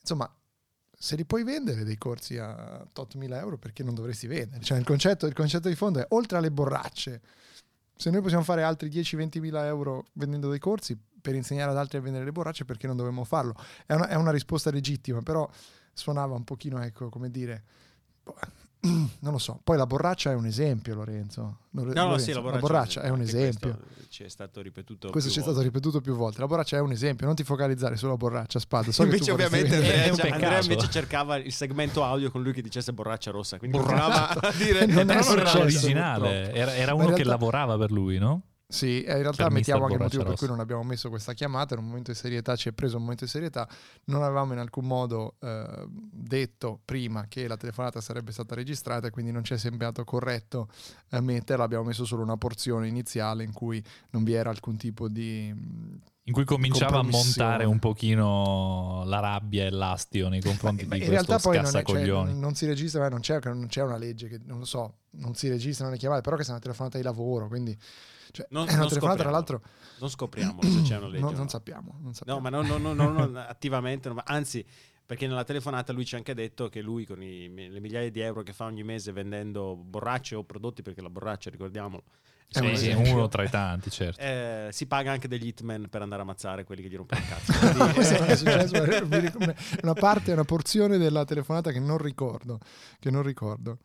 insomma, 0.00 0.32
se 1.00 1.16
li 1.16 1.24
puoi 1.24 1.44
vendere 1.44 1.84
dei 1.84 1.96
corsi 1.96 2.38
a 2.38 2.84
8.000 2.92 3.34
euro, 3.34 3.58
perché 3.58 3.82
non 3.82 3.94
dovresti 3.94 4.26
vendere? 4.26 4.62
Cioè, 4.62 4.78
il 4.78 4.84
concetto, 4.84 5.26
il 5.26 5.34
concetto 5.34 5.68
di 5.68 5.74
fondo 5.74 6.00
è 6.00 6.06
oltre 6.10 6.38
alle 6.38 6.50
borracce, 6.50 7.20
se 7.96 8.10
noi 8.10 8.20
possiamo 8.20 8.44
fare 8.44 8.62
altri 8.62 8.88
10-20 8.88 9.40
mila 9.40 9.66
euro 9.66 10.06
vendendo 10.12 10.50
dei 10.50 10.60
corsi 10.60 10.96
per 11.20 11.34
insegnare 11.34 11.72
ad 11.72 11.76
altri 11.76 11.98
a 11.98 12.00
vendere 12.00 12.24
le 12.24 12.32
borracce, 12.32 12.64
perché 12.64 12.86
non 12.86 12.96
dovremmo 12.96 13.24
farlo? 13.24 13.54
È 13.86 13.94
una, 13.94 14.08
è 14.08 14.14
una 14.14 14.30
risposta 14.30 14.70
legittima, 14.70 15.20
però 15.20 15.48
suonava 15.92 16.34
un 16.34 16.44
pochino, 16.44 16.80
ecco, 16.80 17.08
come 17.08 17.30
dire. 17.30 17.64
Non 19.20 19.32
lo 19.32 19.38
so. 19.38 19.60
Poi 19.62 19.76
la 19.76 19.86
borraccia 19.86 20.30
è 20.30 20.34
un 20.34 20.46
esempio, 20.46 20.94
Lorenzo. 20.94 21.58
Lore- 21.72 21.92
No, 21.92 22.00
no, 22.02 22.06
Lorenzo, 22.10 22.24
sì, 22.24 22.32
la 22.32 22.40
borraccia, 22.40 22.60
borraccia 22.60 23.00
è 23.02 23.08
un 23.10 23.20
esempio. 23.20 23.76
Questo 23.76 24.06
ci 24.08 24.22
è 24.24 24.28
stato 24.28 24.60
ripetuto. 24.62 25.10
Questo 25.10 25.30
più 25.30 25.30
ci 25.30 25.38
è 25.38 25.42
stato 25.42 25.56
volte. 25.60 25.68
ripetuto 25.74 26.00
più 26.00 26.14
volte. 26.14 26.40
La 26.40 26.46
borraccia 26.46 26.76
è 26.76 26.80
un 26.80 26.92
esempio, 26.92 27.26
non 27.26 27.34
ti 27.34 27.42
focalizzare 27.44 27.96
sulla 27.96 28.16
borraccia, 28.16 28.58
spada. 28.58 28.90
So 28.92 29.02
che 29.02 29.08
tu 29.08 29.14
invece, 29.14 29.32
ovviamente, 29.32 29.74
Andrea, 29.76 30.02
È 30.04 30.08
un 30.10 30.16
cioè, 30.16 30.30
Andrea 30.30 30.60
invece 30.60 30.88
cercava 30.90 31.36
il 31.36 31.52
segmento 31.52 32.04
audio 32.04 32.30
con 32.30 32.42
lui 32.42 32.52
che 32.52 32.62
dicesse 32.62 32.92
borraccia 32.92 33.30
rossa. 33.32 33.58
Quindi 33.58 33.76
Borraccia. 33.78 34.34
continuava 34.34 34.48
a 34.48 34.52
dire. 34.56 34.86
Non 34.86 35.06
Però 35.06 35.20
non 35.20 35.38
era 35.38 35.58
originale, 35.58 36.52
era, 36.54 36.74
era 36.74 36.94
uno 36.94 37.04
che 37.08 37.10
realtà- 37.14 37.30
lavorava 37.30 37.76
per 37.76 37.90
lui, 37.90 38.18
no? 38.18 38.42
Sì, 38.70 39.02
e 39.02 39.12
in 39.12 39.22
realtà 39.22 39.44
Cioè, 39.44 39.50
mettiamo 39.50 39.84
anche 39.84 39.94
il 39.94 40.02
motivo 40.02 40.24
per 40.24 40.36
cui 40.36 40.46
non 40.46 40.60
abbiamo 40.60 40.82
messo 40.82 41.08
questa 41.08 41.32
chiamata, 41.32 41.72
era 41.72 41.80
un 41.80 41.88
momento 41.88 42.12
di 42.12 42.18
serietà, 42.18 42.54
ci 42.54 42.68
è 42.68 42.72
preso 42.72 42.96
un 42.96 43.02
momento 43.04 43.24
di 43.24 43.30
serietà, 43.30 43.66
non 44.04 44.22
avevamo 44.22 44.52
in 44.52 44.58
alcun 44.58 44.84
modo 44.84 45.36
eh, 45.40 45.86
detto 45.88 46.78
prima 46.84 47.24
che 47.28 47.48
la 47.48 47.56
telefonata 47.56 48.02
sarebbe 48.02 48.30
stata 48.30 48.54
registrata 48.54 49.06
e 49.06 49.10
quindi 49.10 49.32
non 49.32 49.42
ci 49.42 49.54
è 49.54 49.56
sembrato 49.56 50.04
corretto 50.04 50.68
eh, 51.08 51.20
metterla, 51.22 51.64
abbiamo 51.64 51.84
messo 51.84 52.04
solo 52.04 52.22
una 52.22 52.36
porzione 52.36 52.88
iniziale 52.88 53.42
in 53.42 53.54
cui 53.54 53.82
non 54.10 54.22
vi 54.22 54.34
era 54.34 54.50
alcun 54.50 54.76
tipo 54.76 55.08
di... 55.08 55.54
In 56.28 56.34
cui 56.34 56.44
cominciava 56.44 56.98
a 56.98 57.02
montare 57.02 57.64
un 57.64 57.78
pochino 57.78 59.02
la 59.06 59.18
rabbia 59.20 59.64
e 59.64 59.70
l'astio 59.70 60.28
nei 60.28 60.40
confronti 60.42 60.84
Ma 60.84 60.96
di 60.96 61.00
in 61.02 61.08
questo 61.08 61.26
realtà 61.26 61.38
poi 61.48 61.56
non, 61.56 61.64
è- 61.66 61.70
cioè, 61.70 61.82
scassacoglioni. 61.82 62.38
non 62.38 62.54
si 62.54 62.66
registra, 62.66 63.06
eh, 63.06 63.08
non 63.08 63.20
c'è, 63.20 63.40
non 63.44 63.66
c'è 63.66 63.82
una 63.82 63.96
legge 63.96 64.28
che 64.28 64.38
non 64.44 64.58
lo 64.58 64.64
so, 64.66 64.98
non 65.12 65.34
si 65.34 65.48
registrano 65.48 65.90
le 65.90 65.96
chiamate, 65.96 66.20
però 66.20 66.36
che 66.36 66.42
sia 66.44 66.52
una 66.52 66.60
telefonata 66.60 66.98
di 66.98 67.04
lavoro, 67.04 67.48
quindi 67.48 67.76
cioè, 68.30 68.46
Non- 68.50 68.66
è 68.68 68.72
una 68.72 68.80
non 68.80 68.88
telefonata 68.88 69.22
tra 69.22 69.30
scopriamo. 69.30 69.30
l'altro 69.32 69.62
Non 70.00 70.10
scopriamo 70.10 70.62
se 70.62 70.82
c'è 70.82 70.96
una 70.98 71.06
legge. 71.08 71.20
non, 71.22 71.32
o 71.32 71.36
non 71.36 71.42
no. 71.44 71.48
sappiamo, 71.48 71.90
non 71.94 72.02
No, 72.08 72.12
sappiamo. 72.12 72.40
ma 72.40 72.48
non, 72.50 72.66
non- 72.66 72.82
non- 72.82 72.96
non- 72.96 73.14
non 73.14 73.36
attivamente, 73.36 74.08
no, 74.08 74.14
ma 74.16 74.22
anzi, 74.26 74.64
Perché 75.08 75.26
nella 75.26 75.42
telefonata 75.44 75.90
lui 75.94 76.04
ci 76.04 76.16
ha 76.16 76.18
anche 76.18 76.34
detto 76.34 76.68
che 76.68 76.82
lui 76.82 77.06
con 77.06 77.22
i- 77.22 77.48
le 77.70 77.80
migliaia 77.80 78.10
di 78.10 78.20
euro 78.20 78.42
che 78.42 78.52
fa 78.52 78.66
ogni 78.66 78.82
mese 78.82 79.10
vendendo 79.10 79.74
borracce 79.74 80.34
o 80.34 80.44
prodotti, 80.44 80.82
perché 80.82 81.00
la 81.00 81.08
borraccia, 81.08 81.48
ricordiamolo, 81.48 82.02
È 82.06 82.10
Sì, 82.50 82.60
sì, 82.76 82.90
esempio. 82.90 83.12
uno 83.12 83.28
tra 83.28 83.42
i 83.42 83.50
tanti, 83.50 83.90
certo. 83.90 84.20
eh, 84.20 84.68
si 84.70 84.86
paga 84.86 85.12
anche 85.12 85.28
degli 85.28 85.48
hitman 85.48 85.88
per 85.90 86.00
andare 86.00 86.22
a 86.22 86.24
ammazzare 86.24 86.64
quelli 86.64 86.80
che 86.82 86.88
gli 86.88 86.96
rompono 86.96 87.20
il 87.20 87.28
cazzo. 87.28 87.52
Quindi, 87.58 87.92
Questo 87.92 88.14
è 88.14 88.30
eh, 88.30 88.36
successo, 88.36 88.84
ricordo- 88.84 89.54
una 89.82 89.92
parte, 89.92 90.32
una 90.32 90.44
porzione 90.44 90.96
della 90.96 91.24
telefonata 91.26 91.70
che 91.72 91.80
non 91.80 91.98
ricordo. 91.98 92.58
Che 92.98 93.10
non 93.10 93.22
ricordo. 93.22 93.78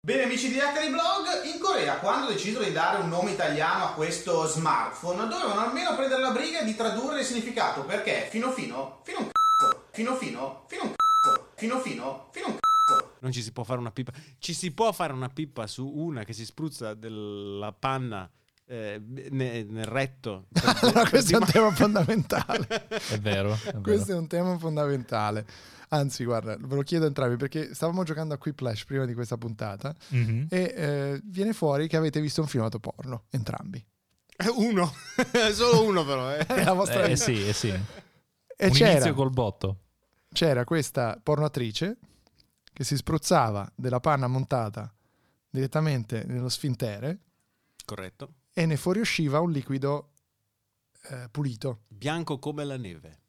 Bene 0.00 0.22
amici 0.22 0.48
di 0.48 0.60
Hackeri 0.60 0.88
Blog, 0.88 1.52
in 1.52 1.60
Corea 1.60 1.96
quando 1.96 2.28
decisero 2.32 2.62
di 2.62 2.70
dare 2.70 3.02
un 3.02 3.08
nome 3.08 3.32
italiano 3.32 3.86
a 3.86 3.92
questo 3.92 4.46
smartphone 4.46 5.26
dovevano 5.26 5.60
almeno 5.60 5.96
prendere 5.96 6.22
la 6.22 6.30
briga 6.30 6.62
di 6.62 6.76
tradurre 6.76 7.18
il 7.20 7.26
significato 7.26 7.82
perché 7.84 8.28
fino 8.30 8.52
fino, 8.52 9.00
fino 9.02 9.18
un 9.18 9.26
c***o, 9.26 9.88
fino 9.90 10.14
fino, 10.14 10.64
fino 10.68 10.82
un 10.84 10.90
c***o, 10.90 11.48
fino 11.56 11.80
fino, 11.80 12.28
fino 12.30 12.46
un 12.46 12.52
c***o. 12.54 12.65
Non 13.20 13.32
ci 13.32 13.42
si 13.42 13.52
può 13.52 13.64
fare 13.64 13.80
una 13.80 13.90
pippa. 13.90 14.12
Ci 14.38 14.52
si 14.54 14.70
può 14.72 14.92
fare 14.92 15.12
una 15.12 15.28
pippa 15.28 15.66
su 15.66 15.86
una 15.86 16.24
che 16.24 16.32
si 16.32 16.44
spruzza 16.44 16.94
della 16.94 17.72
panna 17.72 18.30
eh, 18.68 19.00
ne- 19.30 19.62
nel 19.64 19.84
retto. 19.84 20.46
per 20.52 21.08
questo 21.10 21.34
è 21.34 21.38
un 21.38 21.46
tema 21.46 21.70
fondamentale. 21.72 22.66
È 23.10 23.18
vero. 23.18 23.52
È 23.54 23.58
vero. 23.64 23.80
Questo 23.80 24.12
è 24.12 24.16
un 24.16 24.26
tema 24.26 24.56
fondamentale. 24.58 25.46
Anzi, 25.88 26.24
guarda, 26.24 26.56
ve 26.58 26.74
lo 26.74 26.82
chiedo 26.82 27.04
a 27.04 27.08
entrambi 27.08 27.36
perché 27.36 27.72
stavamo 27.74 28.02
giocando 28.02 28.34
a 28.34 28.38
Quiplash 28.38 28.84
prima 28.84 29.04
di 29.04 29.14
questa 29.14 29.36
puntata 29.36 29.94
Mhm. 30.08 30.46
e 30.50 30.74
eh, 30.76 31.20
viene 31.24 31.52
fuori 31.52 31.86
che 31.86 31.96
avete 31.96 32.20
visto 32.20 32.40
un 32.40 32.48
filmato 32.48 32.78
porno, 32.80 33.24
entrambi. 33.30 33.84
Eh, 34.36 34.48
Uno, 34.48 34.92
solo 35.54 35.84
uno 35.84 36.04
però. 36.04 36.32
eh. 36.32 36.44
È 36.44 36.64
la 36.64 36.72
vostra 36.72 37.04
Eh 37.04 37.16
sì, 37.16 37.46
eh 37.48 37.52
sì. 37.52 37.68
E 37.68 38.66
un 38.66 38.72
c'era, 38.72 38.90
inizio 38.92 39.14
col 39.14 39.30
botto. 39.30 39.78
c'era 40.32 40.64
questa 40.64 41.18
pornoattrice 41.22 41.96
che 42.76 42.84
si 42.84 42.94
spruzzava 42.94 43.72
della 43.74 44.00
panna 44.00 44.26
montata 44.26 44.94
direttamente 45.48 46.24
nello 46.26 46.50
sfintere 46.50 47.20
Corretto. 47.86 48.34
e 48.52 48.66
ne 48.66 48.76
fuoriusciva 48.76 49.40
un 49.40 49.50
liquido 49.50 50.10
eh, 51.08 51.26
pulito. 51.30 51.84
Bianco 51.88 52.38
come 52.38 52.64
la 52.64 52.76
neve. 52.76 53.20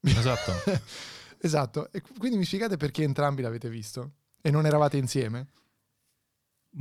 Esatto. 0.00 0.50
esatto. 1.38 1.92
E 1.92 2.02
quindi 2.18 2.36
mi 2.36 2.44
spiegate 2.44 2.76
perché 2.76 3.04
entrambi 3.04 3.42
l'avete 3.42 3.68
visto 3.70 4.14
e 4.40 4.50
non 4.50 4.66
eravate 4.66 4.96
insieme? 4.96 5.50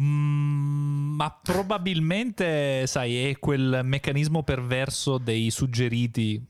Mm, 0.02 1.14
ma 1.14 1.30
probabilmente, 1.30 2.88
sai, 2.88 3.30
è 3.30 3.38
quel 3.38 3.82
meccanismo 3.84 4.42
perverso 4.42 5.20
dei 5.20 5.52
suggeriti. 5.52 6.44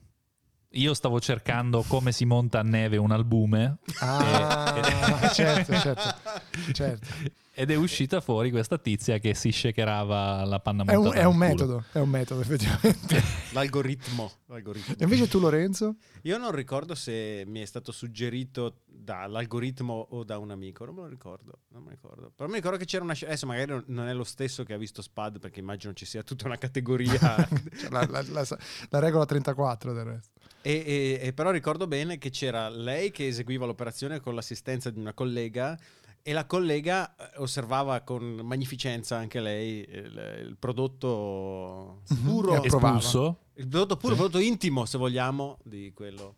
Io 0.76 0.94
stavo 0.94 1.20
cercando 1.22 1.84
come 1.88 2.12
si 2.12 2.26
monta 2.26 2.60
a 2.60 2.64
neve 2.64 2.98
un 2.98 3.12
albume 3.12 3.78
Ah, 4.00 4.74
Eh, 5.24 5.30
certo, 5.34 5.74
certo, 5.80 6.14
certo. 6.74 7.08
ed 7.54 7.72
è 7.72 7.76
uscita 7.76 8.20
fuori 8.20 8.52
questa 8.52 8.78
tizia 8.78 9.18
che 9.20 9.34
si 9.36 9.52
shakerava 9.54 10.44
la 10.44 10.60
panna 10.60 10.84
È 10.84 10.94
montata 10.96 11.16
un, 11.18 11.22
è 11.22 11.26
un 11.26 11.38
metodo, 11.38 11.84
è 11.94 12.00
un 12.00 12.10
metodo 12.10 12.42
effettivamente. 12.42 13.24
L'algoritmo. 13.56 14.30
l'algoritmo. 14.48 14.96
E 14.98 15.04
invece 15.04 15.30
tu 15.30 15.40
Lorenzo? 15.40 15.96
Io 16.24 16.38
non 16.38 16.52
ricordo 16.52 16.94
se 16.94 17.44
mi 17.48 17.62
è 17.62 17.66
stato 17.66 17.94
suggerito 17.94 18.82
dall'algoritmo 18.86 20.08
o 20.10 20.26
da 20.26 20.38
un 20.40 20.52
amico, 20.52 20.84
non 20.84 20.96
me 20.96 21.02
lo 21.04 21.08
ricordo, 21.08 21.60
non 21.70 21.84
me 21.84 21.92
lo 21.92 21.96
ricordo. 21.96 22.32
Però 22.36 22.50
mi 22.50 22.56
ricordo 22.56 22.78
che 22.78 22.84
c'era 22.86 23.04
una 23.06 23.14
scena, 23.14 23.32
adesso 23.32 23.46
magari 23.46 23.72
non- 23.72 23.84
non 23.88 24.08
è 24.08 24.14
lo 24.14 24.26
stesso 24.26 24.64
che 24.66 24.74
ha 24.74 24.78
visto 24.78 25.02
Spad 25.02 25.40
perché 25.40 25.62
immagino 25.62 25.94
ci 25.94 26.04
sia 26.06 26.22
tutta 26.24 26.48
una 26.48 26.58
categoria 26.58 27.18
Cioè, 27.80 27.90
La, 27.92 28.06
la- 28.10 28.26
la- 28.28 28.58
la 28.90 29.00
regola 29.00 29.26
34 29.26 29.94
del 29.94 30.04
resto. 30.04 30.34
E, 30.68 31.20
e- 31.22 31.28
e 31.28 31.34
però 31.34 31.52
ricordo 31.52 31.86
bene 31.86 32.18
che 32.18 32.32
c'era 32.32 32.70
lei 32.70 33.12
che 33.12 33.28
eseguiva 33.28 33.68
l'operazione 33.68 34.20
con 34.20 34.34
l'assistenza 34.34 34.90
di 34.90 35.00
una 35.00 35.14
collega 35.14 35.78
e 36.24 36.34
la 36.34 36.46
collega 36.46 37.16
eh, 37.16 37.38
osservava 37.38 38.02
con 38.02 38.24
magnificenza 38.44 39.16
anche 39.16 39.40
lei 39.40 39.86
il, 39.88 40.46
il 40.48 40.56
prodotto 40.58 42.02
Mhm. 42.10 42.24
puro, 42.26 42.64
E. 42.64 42.66
Espulso? 42.66 43.38
il 43.58 43.68
prodotto 43.68 43.96
puro, 43.98 44.14
il 44.14 44.20
prodotto 44.20 44.40
intimo 44.44 44.86
se 44.86 44.98
vogliamo 44.98 45.60
di 45.64 45.92
quello. 45.94 46.36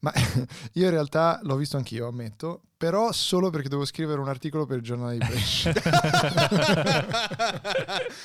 Ma 0.00 0.12
io 0.74 0.84
in 0.84 0.90
realtà 0.90 1.40
l'ho 1.42 1.56
visto 1.56 1.76
anch'io, 1.76 2.08
ammetto, 2.08 2.62
però 2.76 3.12
solo 3.12 3.50
perché 3.50 3.68
devo 3.68 3.84
scrivere 3.84 4.20
un 4.20 4.28
articolo 4.28 4.66
per 4.66 4.78
il 4.78 4.82
giornale 4.82 5.18
di 5.18 5.26
Brescia. 5.26 5.72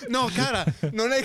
no, 0.10 0.30
cara, 0.34 0.64
non 0.92 1.12
è 1.12 1.24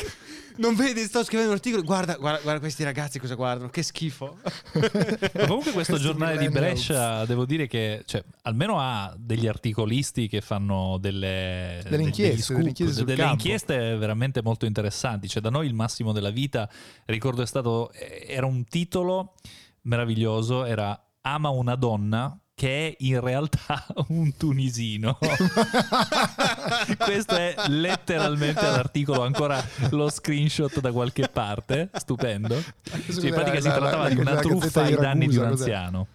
non 0.61 0.75
vedi, 0.75 1.03
sto 1.05 1.25
scrivendo 1.25 1.50
un 1.50 1.57
articolo. 1.57 1.83
Guarda, 1.83 2.17
guarda, 2.17 2.41
guarda 2.41 2.61
questi 2.61 2.85
ragazzi 2.85 3.19
cosa 3.19 3.35
guardano, 3.35 3.71
che 3.71 3.83
schifo. 3.83 4.39
Ma 5.35 5.47
comunque 5.47 5.73
questo 5.73 5.97
giornale 5.97 6.37
di. 6.37 6.49
Brescia, 6.49 7.25
devo 7.25 7.47
dire 7.47 7.67
che 7.67 8.03
cioè, 8.05 8.23
almeno 8.43 8.79
ha 8.79 9.15
degli 9.17 9.47
articolisti 9.47 10.29
che 10.29 10.41
fanno 10.41 10.99
delle, 10.99 11.81
Delle 11.85 11.97
de- 11.97 12.03
inchieste, 12.03 12.33
degli 12.33 12.43
scoop, 12.43 12.57
delle 12.59 12.69
inchieste 12.69 12.95
sul 12.95 13.07
delle 13.07 13.23
campo. 13.23 13.35
inchieste 13.35 13.97
veramente 13.97 14.43
molto 14.43 14.67
interessanti. 14.67 15.29
Cioè, 15.29 15.43
da 15.43 15.50
noi 15.50 15.67
il 15.67 15.75
massimo 15.75 16.12
della 16.12 16.31
vita, 16.31 16.69
ricordo 17.07 17.43
è 17.43 17.47
stato, 17.47 17.91
eh, 17.93 18.27
era 18.29 18.47
un 18.47 18.65
titolo 18.65 19.35
meraviglioso, 19.83 20.65
era 20.65 20.99
Ama 21.23 21.49
una 21.51 21.75
donna 21.75 22.39
che 22.55 22.89
è 22.89 22.95
in 23.01 23.21
realtà 23.21 23.87
un 24.09 24.37
tunisino. 24.37 25.17
Questo 26.99 27.35
è 27.35 27.55
letteralmente 27.69 28.63
l'articolo, 28.63 29.23
ancora 29.23 29.63
lo 29.91 30.09
screenshot 30.11 30.81
da 30.81 30.93
qualche 30.93 31.29
parte, 31.29 31.89
stupendo. 31.95 32.63
Sì, 33.09 33.29
in 33.29 33.35
pratica 33.35 33.61
si 33.61 33.69
La- 33.69 33.75
la- 33.75 33.79
trattava 33.81 34.03
la- 34.05 34.09
di 34.11 34.17
una 34.21 34.37
truffa 34.37 34.83
ai 34.83 34.95
danni 34.97 35.27
di 35.29 35.37
un 35.37 35.45
anziano. 35.47 36.07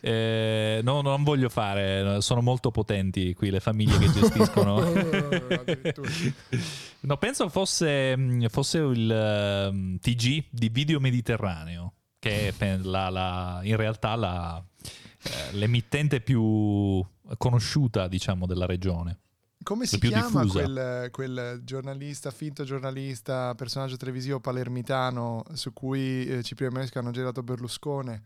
Eh, 0.00 0.80
no, 0.84 1.00
non 1.00 1.24
voglio 1.24 1.48
fare, 1.48 2.20
sono 2.20 2.40
molto 2.40 2.70
potenti 2.70 3.34
qui 3.34 3.50
le 3.50 3.58
famiglie 3.58 3.98
che 3.98 4.12
gestiscono. 4.12 4.78
no, 7.00 7.16
penso 7.16 7.48
fosse, 7.48 8.16
mh, 8.16 8.46
fosse 8.48 8.78
il 8.78 9.10
ehm, 9.10 9.98
TG 9.98 10.44
di 10.50 10.68
Video 10.68 11.00
Mediterraneo, 11.00 11.94
che 12.28 12.52
è 12.56 12.76
la- 12.78 13.08
la- 13.10 13.60
in 13.62 13.76
realtà 13.76 14.14
la, 14.14 14.62
eh, 15.22 15.52
l'emittente 15.52 16.20
più 16.20 17.04
conosciuta, 17.38 18.08
diciamo, 18.08 18.46
della 18.46 18.66
regione. 18.66 19.18
Come 19.62 19.84
si 19.86 19.98
chiama 19.98 20.46
quel, 20.46 21.08
quel 21.10 21.60
giornalista, 21.64 22.30
finto 22.30 22.62
giornalista, 22.62 23.52
personaggio 23.56 23.96
televisivo 23.96 24.38
palermitano 24.38 25.42
su 25.54 25.72
cui 25.72 26.24
eh, 26.26 26.42
Cipriano 26.44 26.74
Manesco 26.74 27.00
hanno 27.00 27.10
girato 27.10 27.42
Berlusconi? 27.42 28.16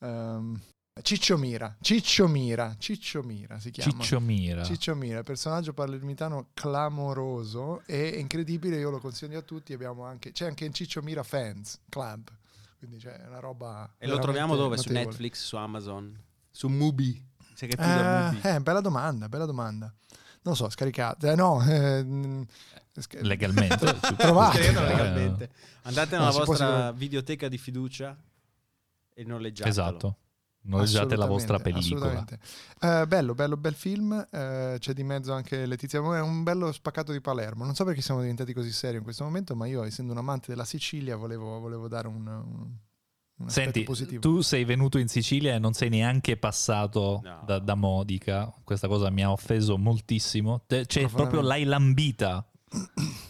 Ehm, 0.00 0.60
Ciccio 1.02 1.36
Mira, 1.36 1.76
Ciccio 1.80 2.28
Mira, 2.28 2.74
Ciccio 2.78 3.22
Mira 3.22 3.58
si 3.58 3.70
chiama. 3.72 3.90
Ciccio 3.90 4.20
Mira. 4.20 4.62
Ciccio 4.64 4.94
Mira, 4.94 5.22
personaggio 5.24 5.72
palermitano 5.72 6.50
clamoroso 6.54 7.82
e 7.86 8.08
incredibile, 8.18 8.78
io 8.78 8.90
lo 8.90 8.98
consiglio 8.98 9.38
a 9.38 9.42
tutti, 9.42 9.72
abbiamo 9.72 10.04
anche, 10.04 10.30
c'è 10.32 10.46
anche 10.46 10.64
in 10.64 10.72
Ciccio 10.72 11.00
Mira 11.02 11.22
Fans 11.24 11.80
Club, 11.88 12.28
quindi 12.78 12.98
c'è 12.98 13.24
una 13.26 13.40
roba... 13.40 13.94
E 13.98 14.06
lo 14.06 14.18
troviamo 14.18 14.56
dove? 14.56 14.76
Su 14.76 14.88
notevole. 14.88 15.06
Netflix, 15.10 15.44
su 15.44 15.56
Amazon, 15.56 16.18
su 16.50 16.68
Mubi. 16.68 17.26
Sai 17.54 17.68
che 17.68 17.74
è 17.74 17.76
più 17.76 17.84
da 17.86 18.28
Eh, 18.30 18.32
Mubi. 18.34 18.48
eh, 18.48 18.60
bella 18.60 18.80
domanda, 18.80 19.28
bella 19.28 19.44
domanda. 19.44 19.92
Non 20.42 20.54
so, 20.56 20.70
scaricate. 20.70 21.32
Eh, 21.32 21.34
no, 21.34 21.60
eh, 21.68 22.02
mm, 22.04 22.42
sca- 22.96 23.18
Legalmente. 23.22 23.98
Trovate. 24.16 24.60
Legalmente. 24.72 25.50
Andate 25.82 26.16
No, 26.16 26.22
nella 26.26 26.30
può 26.34 26.44
vostra 26.44 26.92
videoteca 26.92 27.48
di 27.48 27.58
fiducia 27.58 28.16
e 29.12 29.24
noleggiatelo. 29.24 29.68
Esatto. 29.70 30.16
Noleggiate 30.62 31.16
la 31.16 31.26
vostra 31.26 31.58
pellicola. 31.58 32.24
Eh, 32.80 33.06
bello, 33.06 33.34
bello, 33.34 33.56
bel 33.56 33.74
film. 33.74 34.12
eh, 34.30 34.76
c'è 34.78 34.92
di 34.92 35.02
mezzo 35.02 35.32
anche 35.32 35.64
Letizia 35.66 36.00
È 36.00 36.20
un 36.20 36.42
bello 36.42 36.72
spaccato 36.72 37.12
di 37.12 37.20
Palermo. 37.20 37.64
Non 37.64 37.74
so 37.74 37.84
perché 37.84 38.02
siamo 38.02 38.20
diventati 38.20 38.52
così 38.52 38.70
seri 38.70 38.98
in 38.98 39.02
questo 39.02 39.24
momento, 39.24 39.54
ma 39.56 39.66
io, 39.66 39.82
essendo 39.84 40.12
un 40.12 40.18
amante 40.18 40.46
della 40.48 40.64
Sicilia, 40.66 41.16
volevo, 41.16 41.58
volevo 41.58 41.88
dare 41.88 42.08
un, 42.08 42.26
un, 42.26 43.48
Senti, 43.48 43.84
positivo. 43.84 44.20
tu 44.20 44.40
sei 44.40 44.64
venuto 44.64 44.98
in 44.98 45.08
Sicilia 45.08 45.54
e 45.54 45.58
non 45.58 45.72
sei 45.72 45.88
neanche 45.88 46.36
passato 46.36 47.20
No. 47.22 47.42
da, 47.46 47.58
da 47.60 47.74
Modica. 47.74 48.52
Questa 48.64 48.88
cosa 48.88 49.08
mi 49.10 49.22
ha 49.22 49.30
offeso 49.30 49.78
moltissimo. 49.78 50.64
Cioè, 50.66 51.08
proprio 51.08 51.40
l'hai 51.40 51.64
lambita. 51.64 52.46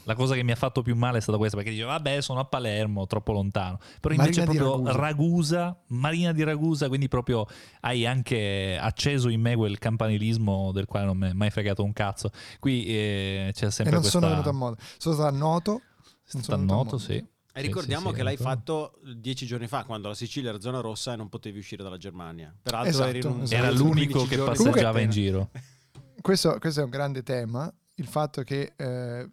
La 0.05 0.15
cosa 0.15 0.35
che 0.35 0.43
mi 0.43 0.53
ha 0.53 0.57
fatto 0.57 0.83
più 0.83 0.97
male 0.97 1.19
è 1.19 1.21
stata 1.21 1.39
questa, 1.39 1.57
perché 1.57 1.73
dice, 1.73 1.85
vabbè, 1.85 2.21
sono 2.21 2.41
a 2.41 2.45
Palermo, 2.45 3.07
troppo 3.07 3.33
lontano. 3.33 3.79
Però 4.01 4.15
invece 4.15 4.45
Marina 4.45 4.63
proprio 4.63 4.85
Ragusa. 4.87 5.01
Ragusa, 5.01 5.83
Marina 5.89 6.33
di 6.33 6.43
Ragusa, 6.43 6.89
quindi 6.89 7.09
proprio 7.09 7.47
hai 7.81 8.07
anche 8.07 8.79
acceso 8.81 9.29
in 9.29 9.41
me 9.41 9.55
quel 9.55 9.79
campanilismo 9.79 10.73
del 10.73 10.87
quale 10.87 11.07
non 11.07 11.19
mi 11.19 11.29
è 11.29 11.33
mai 11.33 11.51
fregato 11.51 11.85
un 11.85 11.93
cazzo. 11.93 12.31
Qui 12.59 12.87
eh, 12.87 13.51
c'è 13.55 13.67
e 13.67 13.71
sempre 13.71 13.93
non 13.93 14.01
questa... 14.01 14.19
sono 14.19 14.31
venuto 14.31 14.49
a 14.49 14.53
modo. 14.53 14.77
Sono 14.97 15.15
stato 15.15 15.35
a 15.35 15.39
Noto. 15.39 15.83
sono 16.25 16.43
venuto 16.47 16.73
a 16.73 16.77
noto, 16.77 16.99
sì. 16.99 17.25
E 17.59 17.63
ricordiamo 17.63 18.07
Sì, 18.07 18.11
sì, 18.11 18.15
che 18.15 18.23
l'hai 18.23 18.37
fatto 18.37 19.01
dieci 19.17 19.45
giorni 19.45 19.67
fa, 19.67 19.85
quando 19.85 20.09
la 20.09 20.15
Sicilia 20.15 20.51
era 20.51 20.61
zona 20.61 20.81
rossa 20.81 21.15
e 21.15 21.17
non 21.17 21.29
potevi 21.29 21.59
uscire 21.59 21.83
dalla 21.83 21.97
Germania. 21.97 22.55
Peraltro 22.63 22.91
Esatto, 22.91 23.09
eri 23.09 23.19
in 23.19 23.27
un 23.27 23.43
esatto. 23.43 23.63
Era 23.63 23.71
l'unico 23.73 24.19
15 24.21 24.29
che 24.29 24.43
passeggiava 24.43 25.01
in 25.01 25.11
giro. 25.11 25.51
Questo, 26.21 26.59
questo 26.59 26.81
è 26.81 26.85
un 26.85 26.91
grande 26.91 27.23
tema, 27.23 27.73
il 27.99 28.07
fatto 28.07 28.43
che 28.43 28.73
eh, 28.77 29.29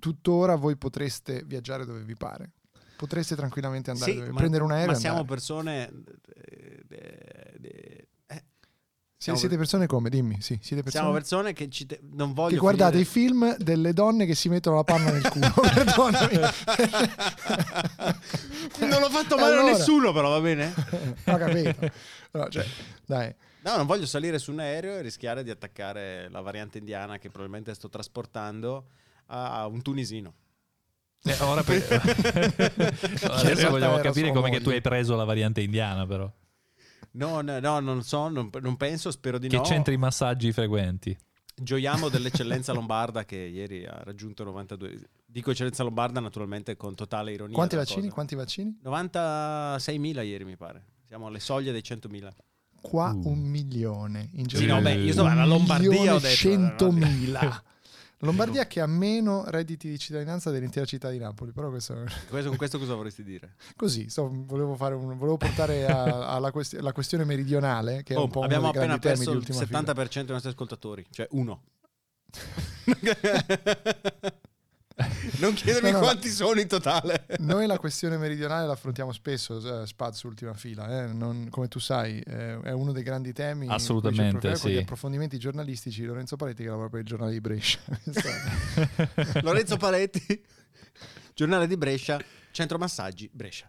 tuttora 0.00 0.56
voi 0.56 0.76
potreste 0.76 1.42
viaggiare 1.46 1.84
dove 1.84 2.00
vi 2.02 2.14
pare. 2.16 2.50
potreste 2.96 3.34
tranquillamente 3.36 3.90
andare 3.90 4.12
Sì, 4.12 4.18
ma- 4.20 4.32
prendere 4.34 4.62
un 4.64 4.70
aereo 4.72 4.92
Ma 4.92 4.98
siamo 4.98 5.18
andare. 5.18 5.34
persone... 5.34 5.92
eh, 6.88 8.06
eh, 8.26 8.44
siamo- 9.16 9.38
siete 9.38 9.56
persone 9.56 9.86
come? 9.86 10.10
Dimmi, 10.10 10.40
sì, 10.40 10.58
siete 10.62 10.82
persone 10.82 10.90
Siamo 11.04 11.12
persone 11.12 11.52
che 11.54 11.68
ci 11.70 11.86
te- 11.86 12.00
non 12.12 12.32
voglio 12.34 12.54
che 12.54 12.58
guardate 12.60 12.98
i 12.98 13.04
finire- 13.04 13.54
film 13.56 13.56
delle 13.64 13.92
donne 13.92 14.26
che 14.26 14.34
si 14.34 14.48
mettono 14.48 14.76
la 14.76 14.84
panna 14.84 15.10
nel 15.10 15.28
culo. 15.28 15.52
Perdonami. 15.74 16.38
non 18.78 19.00
l'ho 19.00 19.10
fatto 19.10 19.36
male 19.36 19.54
allora? 19.56 19.74
a 19.74 19.76
nessuno, 19.78 20.12
però 20.12 20.28
va 20.30 20.40
bene. 20.40 20.72
Ho 21.26 21.36
capito. 21.36 21.90
No, 22.32 22.48
cioè, 22.48 22.66
dai. 23.06 23.34
No, 23.64 23.76
non 23.76 23.86
voglio 23.86 24.04
salire 24.04 24.38
su 24.38 24.52
un 24.52 24.58
aereo 24.58 24.96
e 24.96 25.00
rischiare 25.00 25.42
di 25.42 25.48
attaccare 25.48 26.28
la 26.28 26.42
variante 26.42 26.76
indiana 26.76 27.16
che 27.16 27.30
probabilmente 27.30 27.72
sto 27.72 27.88
trasportando 27.88 28.88
a 29.26 29.66
un 29.66 29.80
tunisino. 29.80 30.34
Eh, 31.22 31.34
ora 31.40 31.62
per- 31.62 31.82
Adesso 33.24 33.70
vogliamo 33.70 33.96
capire 34.00 34.32
come 34.32 34.50
che 34.50 34.60
tu 34.60 34.68
hai 34.68 34.82
preso 34.82 35.16
la 35.16 35.24
variante 35.24 35.62
indiana, 35.62 36.06
però. 36.06 36.30
No, 37.12 37.40
no, 37.40 37.58
no, 37.58 37.80
non 37.80 38.02
so, 38.02 38.28
non, 38.28 38.50
non 38.60 38.76
penso, 38.76 39.10
spero 39.10 39.38
di 39.38 39.48
Che 39.48 39.56
no. 39.56 39.64
centri 39.64 39.96
massaggi 39.96 40.52
frequenti? 40.52 41.16
Gioiamo 41.56 42.10
dell'eccellenza 42.10 42.74
lombarda 42.74 43.24
che 43.24 43.36
ieri 43.36 43.86
ha 43.86 44.02
raggiunto 44.02 44.44
92. 44.44 45.08
Dico 45.24 45.52
eccellenza 45.52 45.82
lombarda 45.82 46.20
naturalmente 46.20 46.76
con 46.76 46.94
totale 46.94 47.32
ironia. 47.32 47.54
Quanti 47.54 47.76
vaccini? 47.76 48.02
cosa. 48.02 48.12
Quanti 48.12 48.34
vaccini? 48.34 48.78
96.000 48.84 50.22
ieri 50.22 50.44
mi 50.44 50.56
pare. 50.56 50.84
Siamo 51.06 51.28
alle 51.28 51.40
soglie 51.40 51.72
dei 51.72 51.82
100.000. 51.82 52.30
Qua 52.84 53.12
Uh. 53.14 53.28
un 53.30 53.38
milione. 53.40 54.28
In 54.34 54.46
Sì, 54.48 54.66
no, 54.66 54.80
beh, 54.82 54.94
io 54.96 55.12
sto 55.12 55.24
alla 55.24 55.46
Lombardia 55.46 56.14
ho 56.14 56.18
detto. 56.18 56.48
100.000. 56.88 57.60
Lombardia 58.24 58.66
che 58.66 58.80
ha 58.80 58.86
meno 58.86 59.44
redditi 59.46 59.88
di 59.88 59.98
cittadinanza 59.98 60.50
dell'intera 60.50 60.84
città 60.86 61.08
di 61.10 61.18
Napoli, 61.18 61.52
però 61.52 61.68
questo 61.70 61.94
Questo, 62.28 62.48
con 62.48 62.56
questo 62.58 62.78
cosa 62.78 62.94
vorresti 62.94 63.22
dire? 63.24 63.54
così, 63.76 64.08
sto- 64.08 64.30
volevo, 64.32 64.74
fare 64.76 64.94
un- 64.94 65.16
volevo 65.16 65.36
portare 65.38 65.86
alla 65.86 66.50
quest- 66.50 66.78
questione 66.92 67.24
meridionale 67.24 68.02
che 68.02 68.14
è 68.14 68.18
Oh, 68.18 68.24
un 68.24 68.30
po' 68.30 68.42
abbiamo 68.42 68.68
appena 68.68 68.98
perso 68.98 69.30
il 69.30 69.36
ultima 69.38 69.64
fila. 69.64 69.80
70% 69.80 70.12
dei 70.14 70.24
nostri 70.26 70.50
ascoltatori, 70.50 71.06
cioè 71.10 71.26
uno. 71.32 71.62
non 75.38 75.54
chiedermi 75.54 75.90
No, 75.90 75.98
no, 75.98 76.04
quanti 76.04 76.28
sono 76.30 76.60
in 76.60 76.68
totale. 76.68 77.26
Noi 77.38 77.66
la 77.66 77.78
questione 77.78 78.16
meridionale 78.16 78.66
la 78.66 78.72
affrontiamo 78.72 79.12
spesso, 79.12 79.82
eh, 79.82 79.86
Spaz, 79.86 80.22
ultima 80.22 80.54
fila. 80.54 81.04
eh, 81.04 81.12
non- 81.12 81.48
come 81.50 81.68
tu 81.68 81.78
sai, 81.78 82.20
eh, 82.20 82.60
è 82.60 82.72
uno 82.72 82.92
dei 82.92 83.02
grandi 83.02 83.32
temi. 83.32 83.66
Assolutamente, 83.68 84.38
proprio 84.38 84.58
con 84.60 84.70
gli 84.70 84.74
sì. 84.74 84.80
approfondimenti 84.80 85.38
giornalistici. 85.38 86.04
Lorenzo 86.04 86.36
Paletti 86.36 86.62
che 86.62 86.68
lavora 86.68 86.88
per 86.88 87.00
il 87.00 87.06
giornale 87.06 87.32
di 87.32 87.40
Brescia. 87.40 87.78
Lorenzo 89.42 89.76
Paletti, 89.76 90.42
giornale 91.34 91.66
di 91.66 91.76
Brescia, 91.76 92.20
centro 92.50 92.78
massaggi, 92.78 93.28
Brescia. 93.32 93.68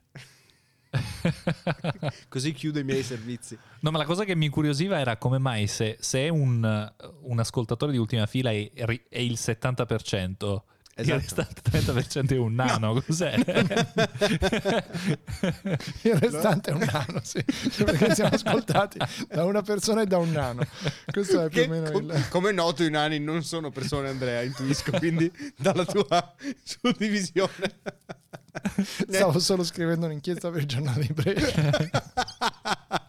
Così 2.29 2.53
chiudo 2.53 2.79
i 2.79 2.83
miei 2.83 3.03
servizi. 3.03 3.57
No, 3.81 3.91
ma 3.91 3.97
la 3.97 4.05
cosa 4.05 4.23
che 4.23 4.35
mi 4.35 4.45
incuriosiva 4.45 4.99
era 4.99 5.17
come 5.17 5.37
mai 5.37 5.67
se, 5.67 5.97
se 5.99 6.29
un, 6.29 6.93
un 7.21 7.39
ascoltatore 7.39 7.91
di 7.91 7.97
ultima 7.97 8.25
fila 8.25 8.51
è, 8.51 8.71
è 8.73 9.19
il 9.19 9.33
70%, 9.33 10.61
il 10.97 11.11
Esatto. 11.11 11.45
restante 11.61 11.61
30% 11.69 12.29
è 12.29 12.37
un 12.37 12.53
nano, 12.53 13.01
cos'è? 13.01 13.33
Il 16.03 16.15
restante 16.15 16.71
è 16.71 16.73
un 16.73 16.87
nano, 16.89 17.19
sì, 17.21 17.43
perché 17.83 18.15
siamo 18.15 18.33
ascoltati 18.33 18.99
da 19.27 19.43
una 19.43 19.61
persona 19.61 20.03
e 20.03 20.05
da 20.05 20.17
un 20.19 20.31
nano. 20.31 20.65
Questo 21.11 21.41
è 21.41 21.49
più 21.49 21.63
Che 21.63 21.67
o 21.67 21.69
meno 21.69 21.91
com- 21.91 22.09
il... 22.11 22.27
come 22.29 22.53
noto 22.53 22.83
i 22.83 22.89
nani 22.89 23.19
non 23.19 23.43
sono 23.43 23.71
persone 23.71 24.07
Andrea, 24.07 24.41
intuisco, 24.43 24.91
quindi 24.97 25.29
dalla 25.57 25.83
tua 25.83 26.33
suddivisione. 26.63 27.81
Stavo 29.09 29.39
solo 29.39 29.65
scrivendo 29.65 30.05
un'inchiesta 30.05 30.49
per 30.49 30.61
il 30.61 30.67
giornale 30.67 31.01
di 31.05 31.11
Brescia. 31.13 31.71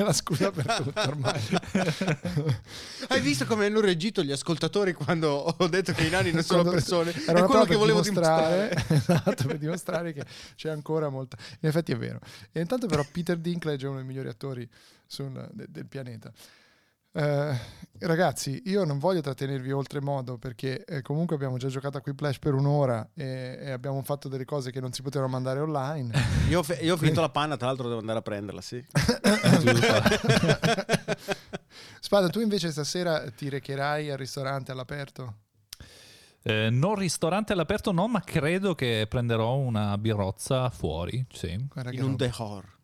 La 0.04 0.12
scusa 0.12 0.50
per 0.50 0.64
tutto 0.76 1.00
ormai. 1.00 1.40
Hai 3.08 3.20
visto 3.20 3.44
come 3.46 3.66
hanno 3.66 3.80
reagito 3.80 4.22
gli 4.22 4.32
ascoltatori 4.32 4.92
quando 4.92 5.28
ho 5.30 5.68
detto 5.68 5.92
che 5.92 6.04
i 6.04 6.10
nani 6.10 6.32
non 6.32 6.42
sono 6.42 6.62
persone? 6.62 7.12
Era 7.26 7.44
quello 7.44 7.64
che 7.64 7.76
volevo 7.76 8.00
dimostrare, 8.00 8.68
dimostrare. 8.68 8.94
esatto, 8.96 9.46
per 9.46 9.58
dimostrare 9.58 10.12
che 10.12 10.24
c'è 10.56 10.70
ancora 10.70 11.08
molta. 11.08 11.36
In 11.60 11.68
effetti 11.68 11.92
è 11.92 11.96
vero. 11.96 12.18
E 12.52 12.60
intanto, 12.60 12.86
però, 12.86 13.04
Peter 13.10 13.36
Dinklage 13.36 13.86
è 13.86 13.88
uno 13.88 13.98
dei 13.98 14.06
migliori 14.06 14.28
attori 14.28 14.68
sul- 15.06 15.48
de- 15.52 15.66
del 15.68 15.86
pianeta. 15.86 16.32
Eh, 17.12 17.58
ragazzi, 18.00 18.62
io 18.66 18.84
non 18.84 18.98
voglio 18.98 19.20
trattenervi 19.20 19.72
oltremodo 19.72 20.38
perché 20.38 20.84
eh, 20.84 21.02
comunque 21.02 21.34
abbiamo 21.34 21.56
già 21.56 21.66
giocato 21.68 21.98
a 21.98 22.00
Quiplash 22.00 22.38
per 22.38 22.54
un'ora 22.54 23.10
e, 23.14 23.58
e 23.60 23.70
abbiamo 23.72 24.00
fatto 24.02 24.28
delle 24.28 24.44
cose 24.44 24.70
che 24.70 24.80
non 24.80 24.92
si 24.92 25.02
potevano 25.02 25.30
mandare 25.30 25.58
online. 25.60 26.12
Io, 26.48 26.60
ho 26.60 26.62
fe- 26.62 26.78
io 26.82 26.94
ho 26.94 26.96
finito 26.96 27.20
la 27.20 27.30
panna, 27.30 27.56
tra 27.56 27.66
l'altro 27.66 27.88
devo 27.88 28.00
andare 28.00 28.18
a 28.18 28.22
prenderla, 28.22 28.60
sì. 28.60 28.84
Spada, 32.00 32.28
tu 32.28 32.40
invece 32.40 32.70
stasera 32.72 33.30
ti 33.30 33.48
recherai 33.48 34.10
al 34.10 34.18
ristorante 34.18 34.72
all'aperto? 34.72 35.34
Eh, 36.42 36.70
non 36.70 36.94
ristorante 36.96 37.52
all'aperto 37.52 37.92
no, 37.92 38.08
ma 38.08 38.20
credo 38.20 38.74
che 38.74 39.06
prenderò 39.08 39.56
una 39.56 39.96
birrozza 39.98 40.70
fuori, 40.70 41.24
sì. 41.30 41.50
In 41.90 42.02
un 42.02 42.16
dehor. 42.16 42.78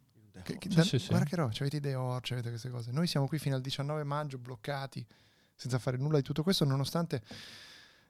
Che- 0.47 0.59
che- 0.59 0.71
Sì, 0.71 0.77
da- 0.77 0.83
sì, 0.85 0.99
sì. 0.99 1.09
Guarda 1.09 1.27
che 1.27 1.37
roba, 1.37 1.53
avete 1.59 1.77
idee 1.77 1.95
or, 1.95 2.21
avete 2.31 2.49
queste 2.51 2.71
cose. 2.71 2.93
Noi 2.93 3.07
siamo 3.07 3.27
qui 3.27 3.39
fino 3.39 3.55
al 3.57 3.61
19 3.61 4.05
maggio 4.05 4.39
bloccati, 4.39 5.05
senza 5.55 5.79
fare 5.79 5.97
nulla 5.97 6.19
di 6.19 6.23
tutto 6.23 6.43
questo, 6.43 6.65
nonostante... 6.65 7.23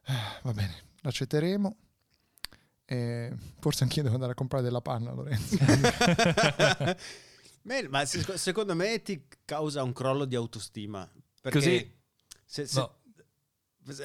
eh, 0.07 0.13
va 0.43 0.53
bene, 0.53 0.75
l'accetteremo. 1.01 1.77
E 2.85 3.33
forse 3.59 3.83
anch'io 3.83 4.03
devo 4.03 4.15
andare 4.15 4.33
a 4.33 4.35
comprare 4.37 4.63
della 4.63 4.81
panna, 4.83 5.13
Lorenzo. 5.13 5.57
Beh, 7.63 7.89
Ma 7.89 8.05
se- 8.05 8.37
secondo 8.39 8.75
me 8.77 9.03
ti 9.03 9.27
causa 9.45 9.83
un 9.83 9.93
crollo 9.93 10.25
di 10.25 10.37
autostima. 10.37 11.09
Perché 11.41 11.59
Così- 11.59 11.95
se, 12.45 12.67
se- 12.67 12.79
No. 12.81 12.99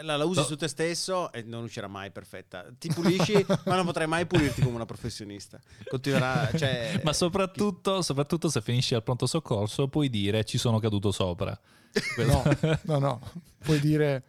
La, 0.01 0.15
la 0.17 0.25
usi 0.25 0.39
No. 0.39 0.45
su 0.45 0.55
te 0.55 0.67
stesso 0.67 1.31
e 1.31 1.41
non 1.43 1.63
uscirà 1.63 1.87
mai 1.87 2.11
perfetta. 2.11 2.65
Ti 2.77 2.89
pulisci, 2.93 3.45
ma 3.65 3.75
non 3.75 3.85
potrai 3.85 4.07
mai 4.07 4.25
pulirti 4.25 4.61
come 4.61 4.75
una 4.75 4.85
professionista. 4.85 5.59
Continuerà, 5.89 6.49
cioè, 6.55 6.99
Ma 7.05 7.13
soprattutto, 7.13 8.01
soprattutto 8.01 8.49
se 8.49 8.61
finisci 8.61 8.93
al 8.95 9.03
pronto 9.03 9.25
soccorso 9.25 9.87
puoi 9.87 10.09
dire 10.09 10.43
ci 10.43 10.57
sono 10.57 10.79
caduto 10.79 11.11
sopra. 11.11 11.57
No, 12.25 12.43
no, 12.83 12.99
no. 12.99 13.21
Puoi 13.57 13.79
dire... 13.79 14.23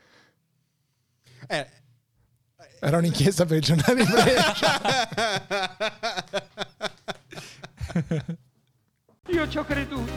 Eh, 1.47 1.69
Era 2.81 2.97
un'inchiesta 2.99 3.45
per 3.45 3.59
il 3.59 3.63
giornale 3.63 4.05
di 4.05 4.11
Brescia. 4.11 4.81
Io 9.29 9.49
ci 9.49 9.59
ho 9.59 9.65
creduto, 9.65 10.13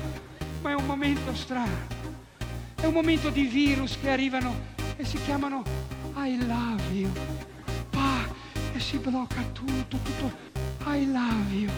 ma 0.61 0.71
è 0.71 0.73
un 0.73 0.85
momento 0.85 1.33
strano. 1.35 1.93
È 2.75 2.85
un 2.85 2.93
momento 2.93 3.29
di 3.29 3.45
virus 3.45 3.97
che 3.99 4.09
arrivano 4.09 4.73
si 5.15 5.23
chiamano 5.23 5.63
I 6.15 6.45
love 6.45 6.83
you. 6.91 7.11
Pa, 7.89 8.25
e 8.73 8.79
si 8.79 8.97
blocca 8.97 9.41
tutto, 9.53 9.97
tutto. 9.97 10.31
I 10.87 11.09
love 11.11 11.53
you. 11.53 11.69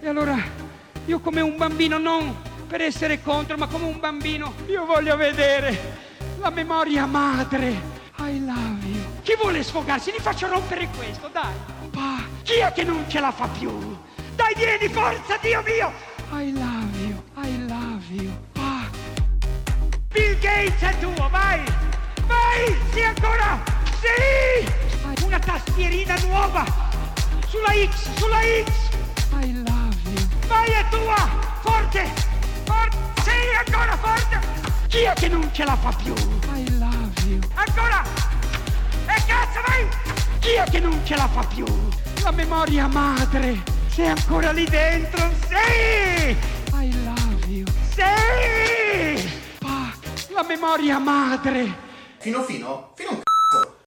E 0.00 0.08
allora 0.08 0.36
io 1.06 1.20
come 1.20 1.40
un 1.40 1.56
bambino, 1.56 1.98
non 1.98 2.34
per 2.66 2.80
essere 2.80 3.22
contro, 3.22 3.56
ma 3.56 3.66
come 3.66 3.86
un 3.86 3.98
bambino, 3.98 4.52
io 4.66 4.84
voglio 4.84 5.16
vedere 5.16 5.98
la 6.38 6.50
memoria 6.50 7.06
madre. 7.06 7.98
I 8.18 8.44
love 8.44 8.86
you. 8.86 9.00
Chi 9.22 9.34
vuole 9.36 9.62
sfogarsi? 9.62 10.12
Gli 10.12 10.20
faccio 10.20 10.46
rompere 10.48 10.88
questo, 10.96 11.28
dai. 11.28 11.52
Pa, 11.90 12.22
chi 12.42 12.58
è 12.58 12.72
che 12.72 12.84
non 12.84 13.04
ce 13.08 13.20
la 13.20 13.32
fa 13.32 13.48
più? 13.48 13.70
Dai, 14.34 14.54
vieni, 14.56 14.88
forza, 14.88 15.36
Dio 15.40 15.62
mio! 15.62 15.92
I 16.32 16.52
love 16.52 16.98
you, 16.98 17.22
I 17.36 17.66
love 17.66 18.04
you. 18.08 18.30
Pa. 18.52 18.88
Bill 20.08 20.38
Gates 20.38 20.80
è 20.80 20.98
tuo, 20.98 21.28
vai! 21.28 21.79
Vai! 22.50 22.76
Sì 22.92 23.02
ancora! 23.02 23.62
Sì! 24.00 25.24
Una 25.24 25.38
tastierina 25.38 26.16
nuova! 26.26 26.64
Sulla 27.46 27.72
X, 27.88 28.08
sulla 28.16 28.40
X! 28.40 28.90
I 29.40 29.52
love 29.52 29.96
you. 30.04 30.28
Vai, 30.48 30.70
è 30.70 30.84
tua! 30.90 31.28
Forte! 31.60 32.10
Forte! 32.64 32.96
Sì, 33.22 33.30
ancora 33.64 33.96
forte! 33.96 34.40
Chi 34.88 35.02
è 35.02 35.12
che 35.12 35.28
non 35.28 35.48
ce 35.52 35.64
la 35.64 35.76
fa 35.76 35.92
più? 35.92 36.12
I 36.12 36.78
love 36.78 37.22
you. 37.26 37.38
Ancora! 37.54 38.02
E 39.06 39.22
cazzo, 39.26 39.60
vai! 39.66 39.86
Chi 40.40 40.50
è 40.54 40.64
che 40.68 40.80
non 40.80 41.00
ce 41.04 41.14
la 41.14 41.28
fa 41.28 41.44
più? 41.44 41.64
La 42.24 42.32
memoria 42.32 42.88
madre! 42.88 43.62
Sei 43.86 44.08
ancora 44.08 44.50
lì 44.50 44.64
dentro? 44.64 45.30
Sì! 45.46 46.36
I 46.72 47.04
love 47.04 47.46
you. 47.46 47.64
Sì! 47.94 49.30
Pa, 49.60 49.92
la 50.30 50.42
memoria 50.42 50.98
madre! 50.98 51.88
Fino 52.20 52.42
fino? 52.42 52.90
Fino 52.96 53.12
un 53.12 53.16
c***o. 53.16 53.29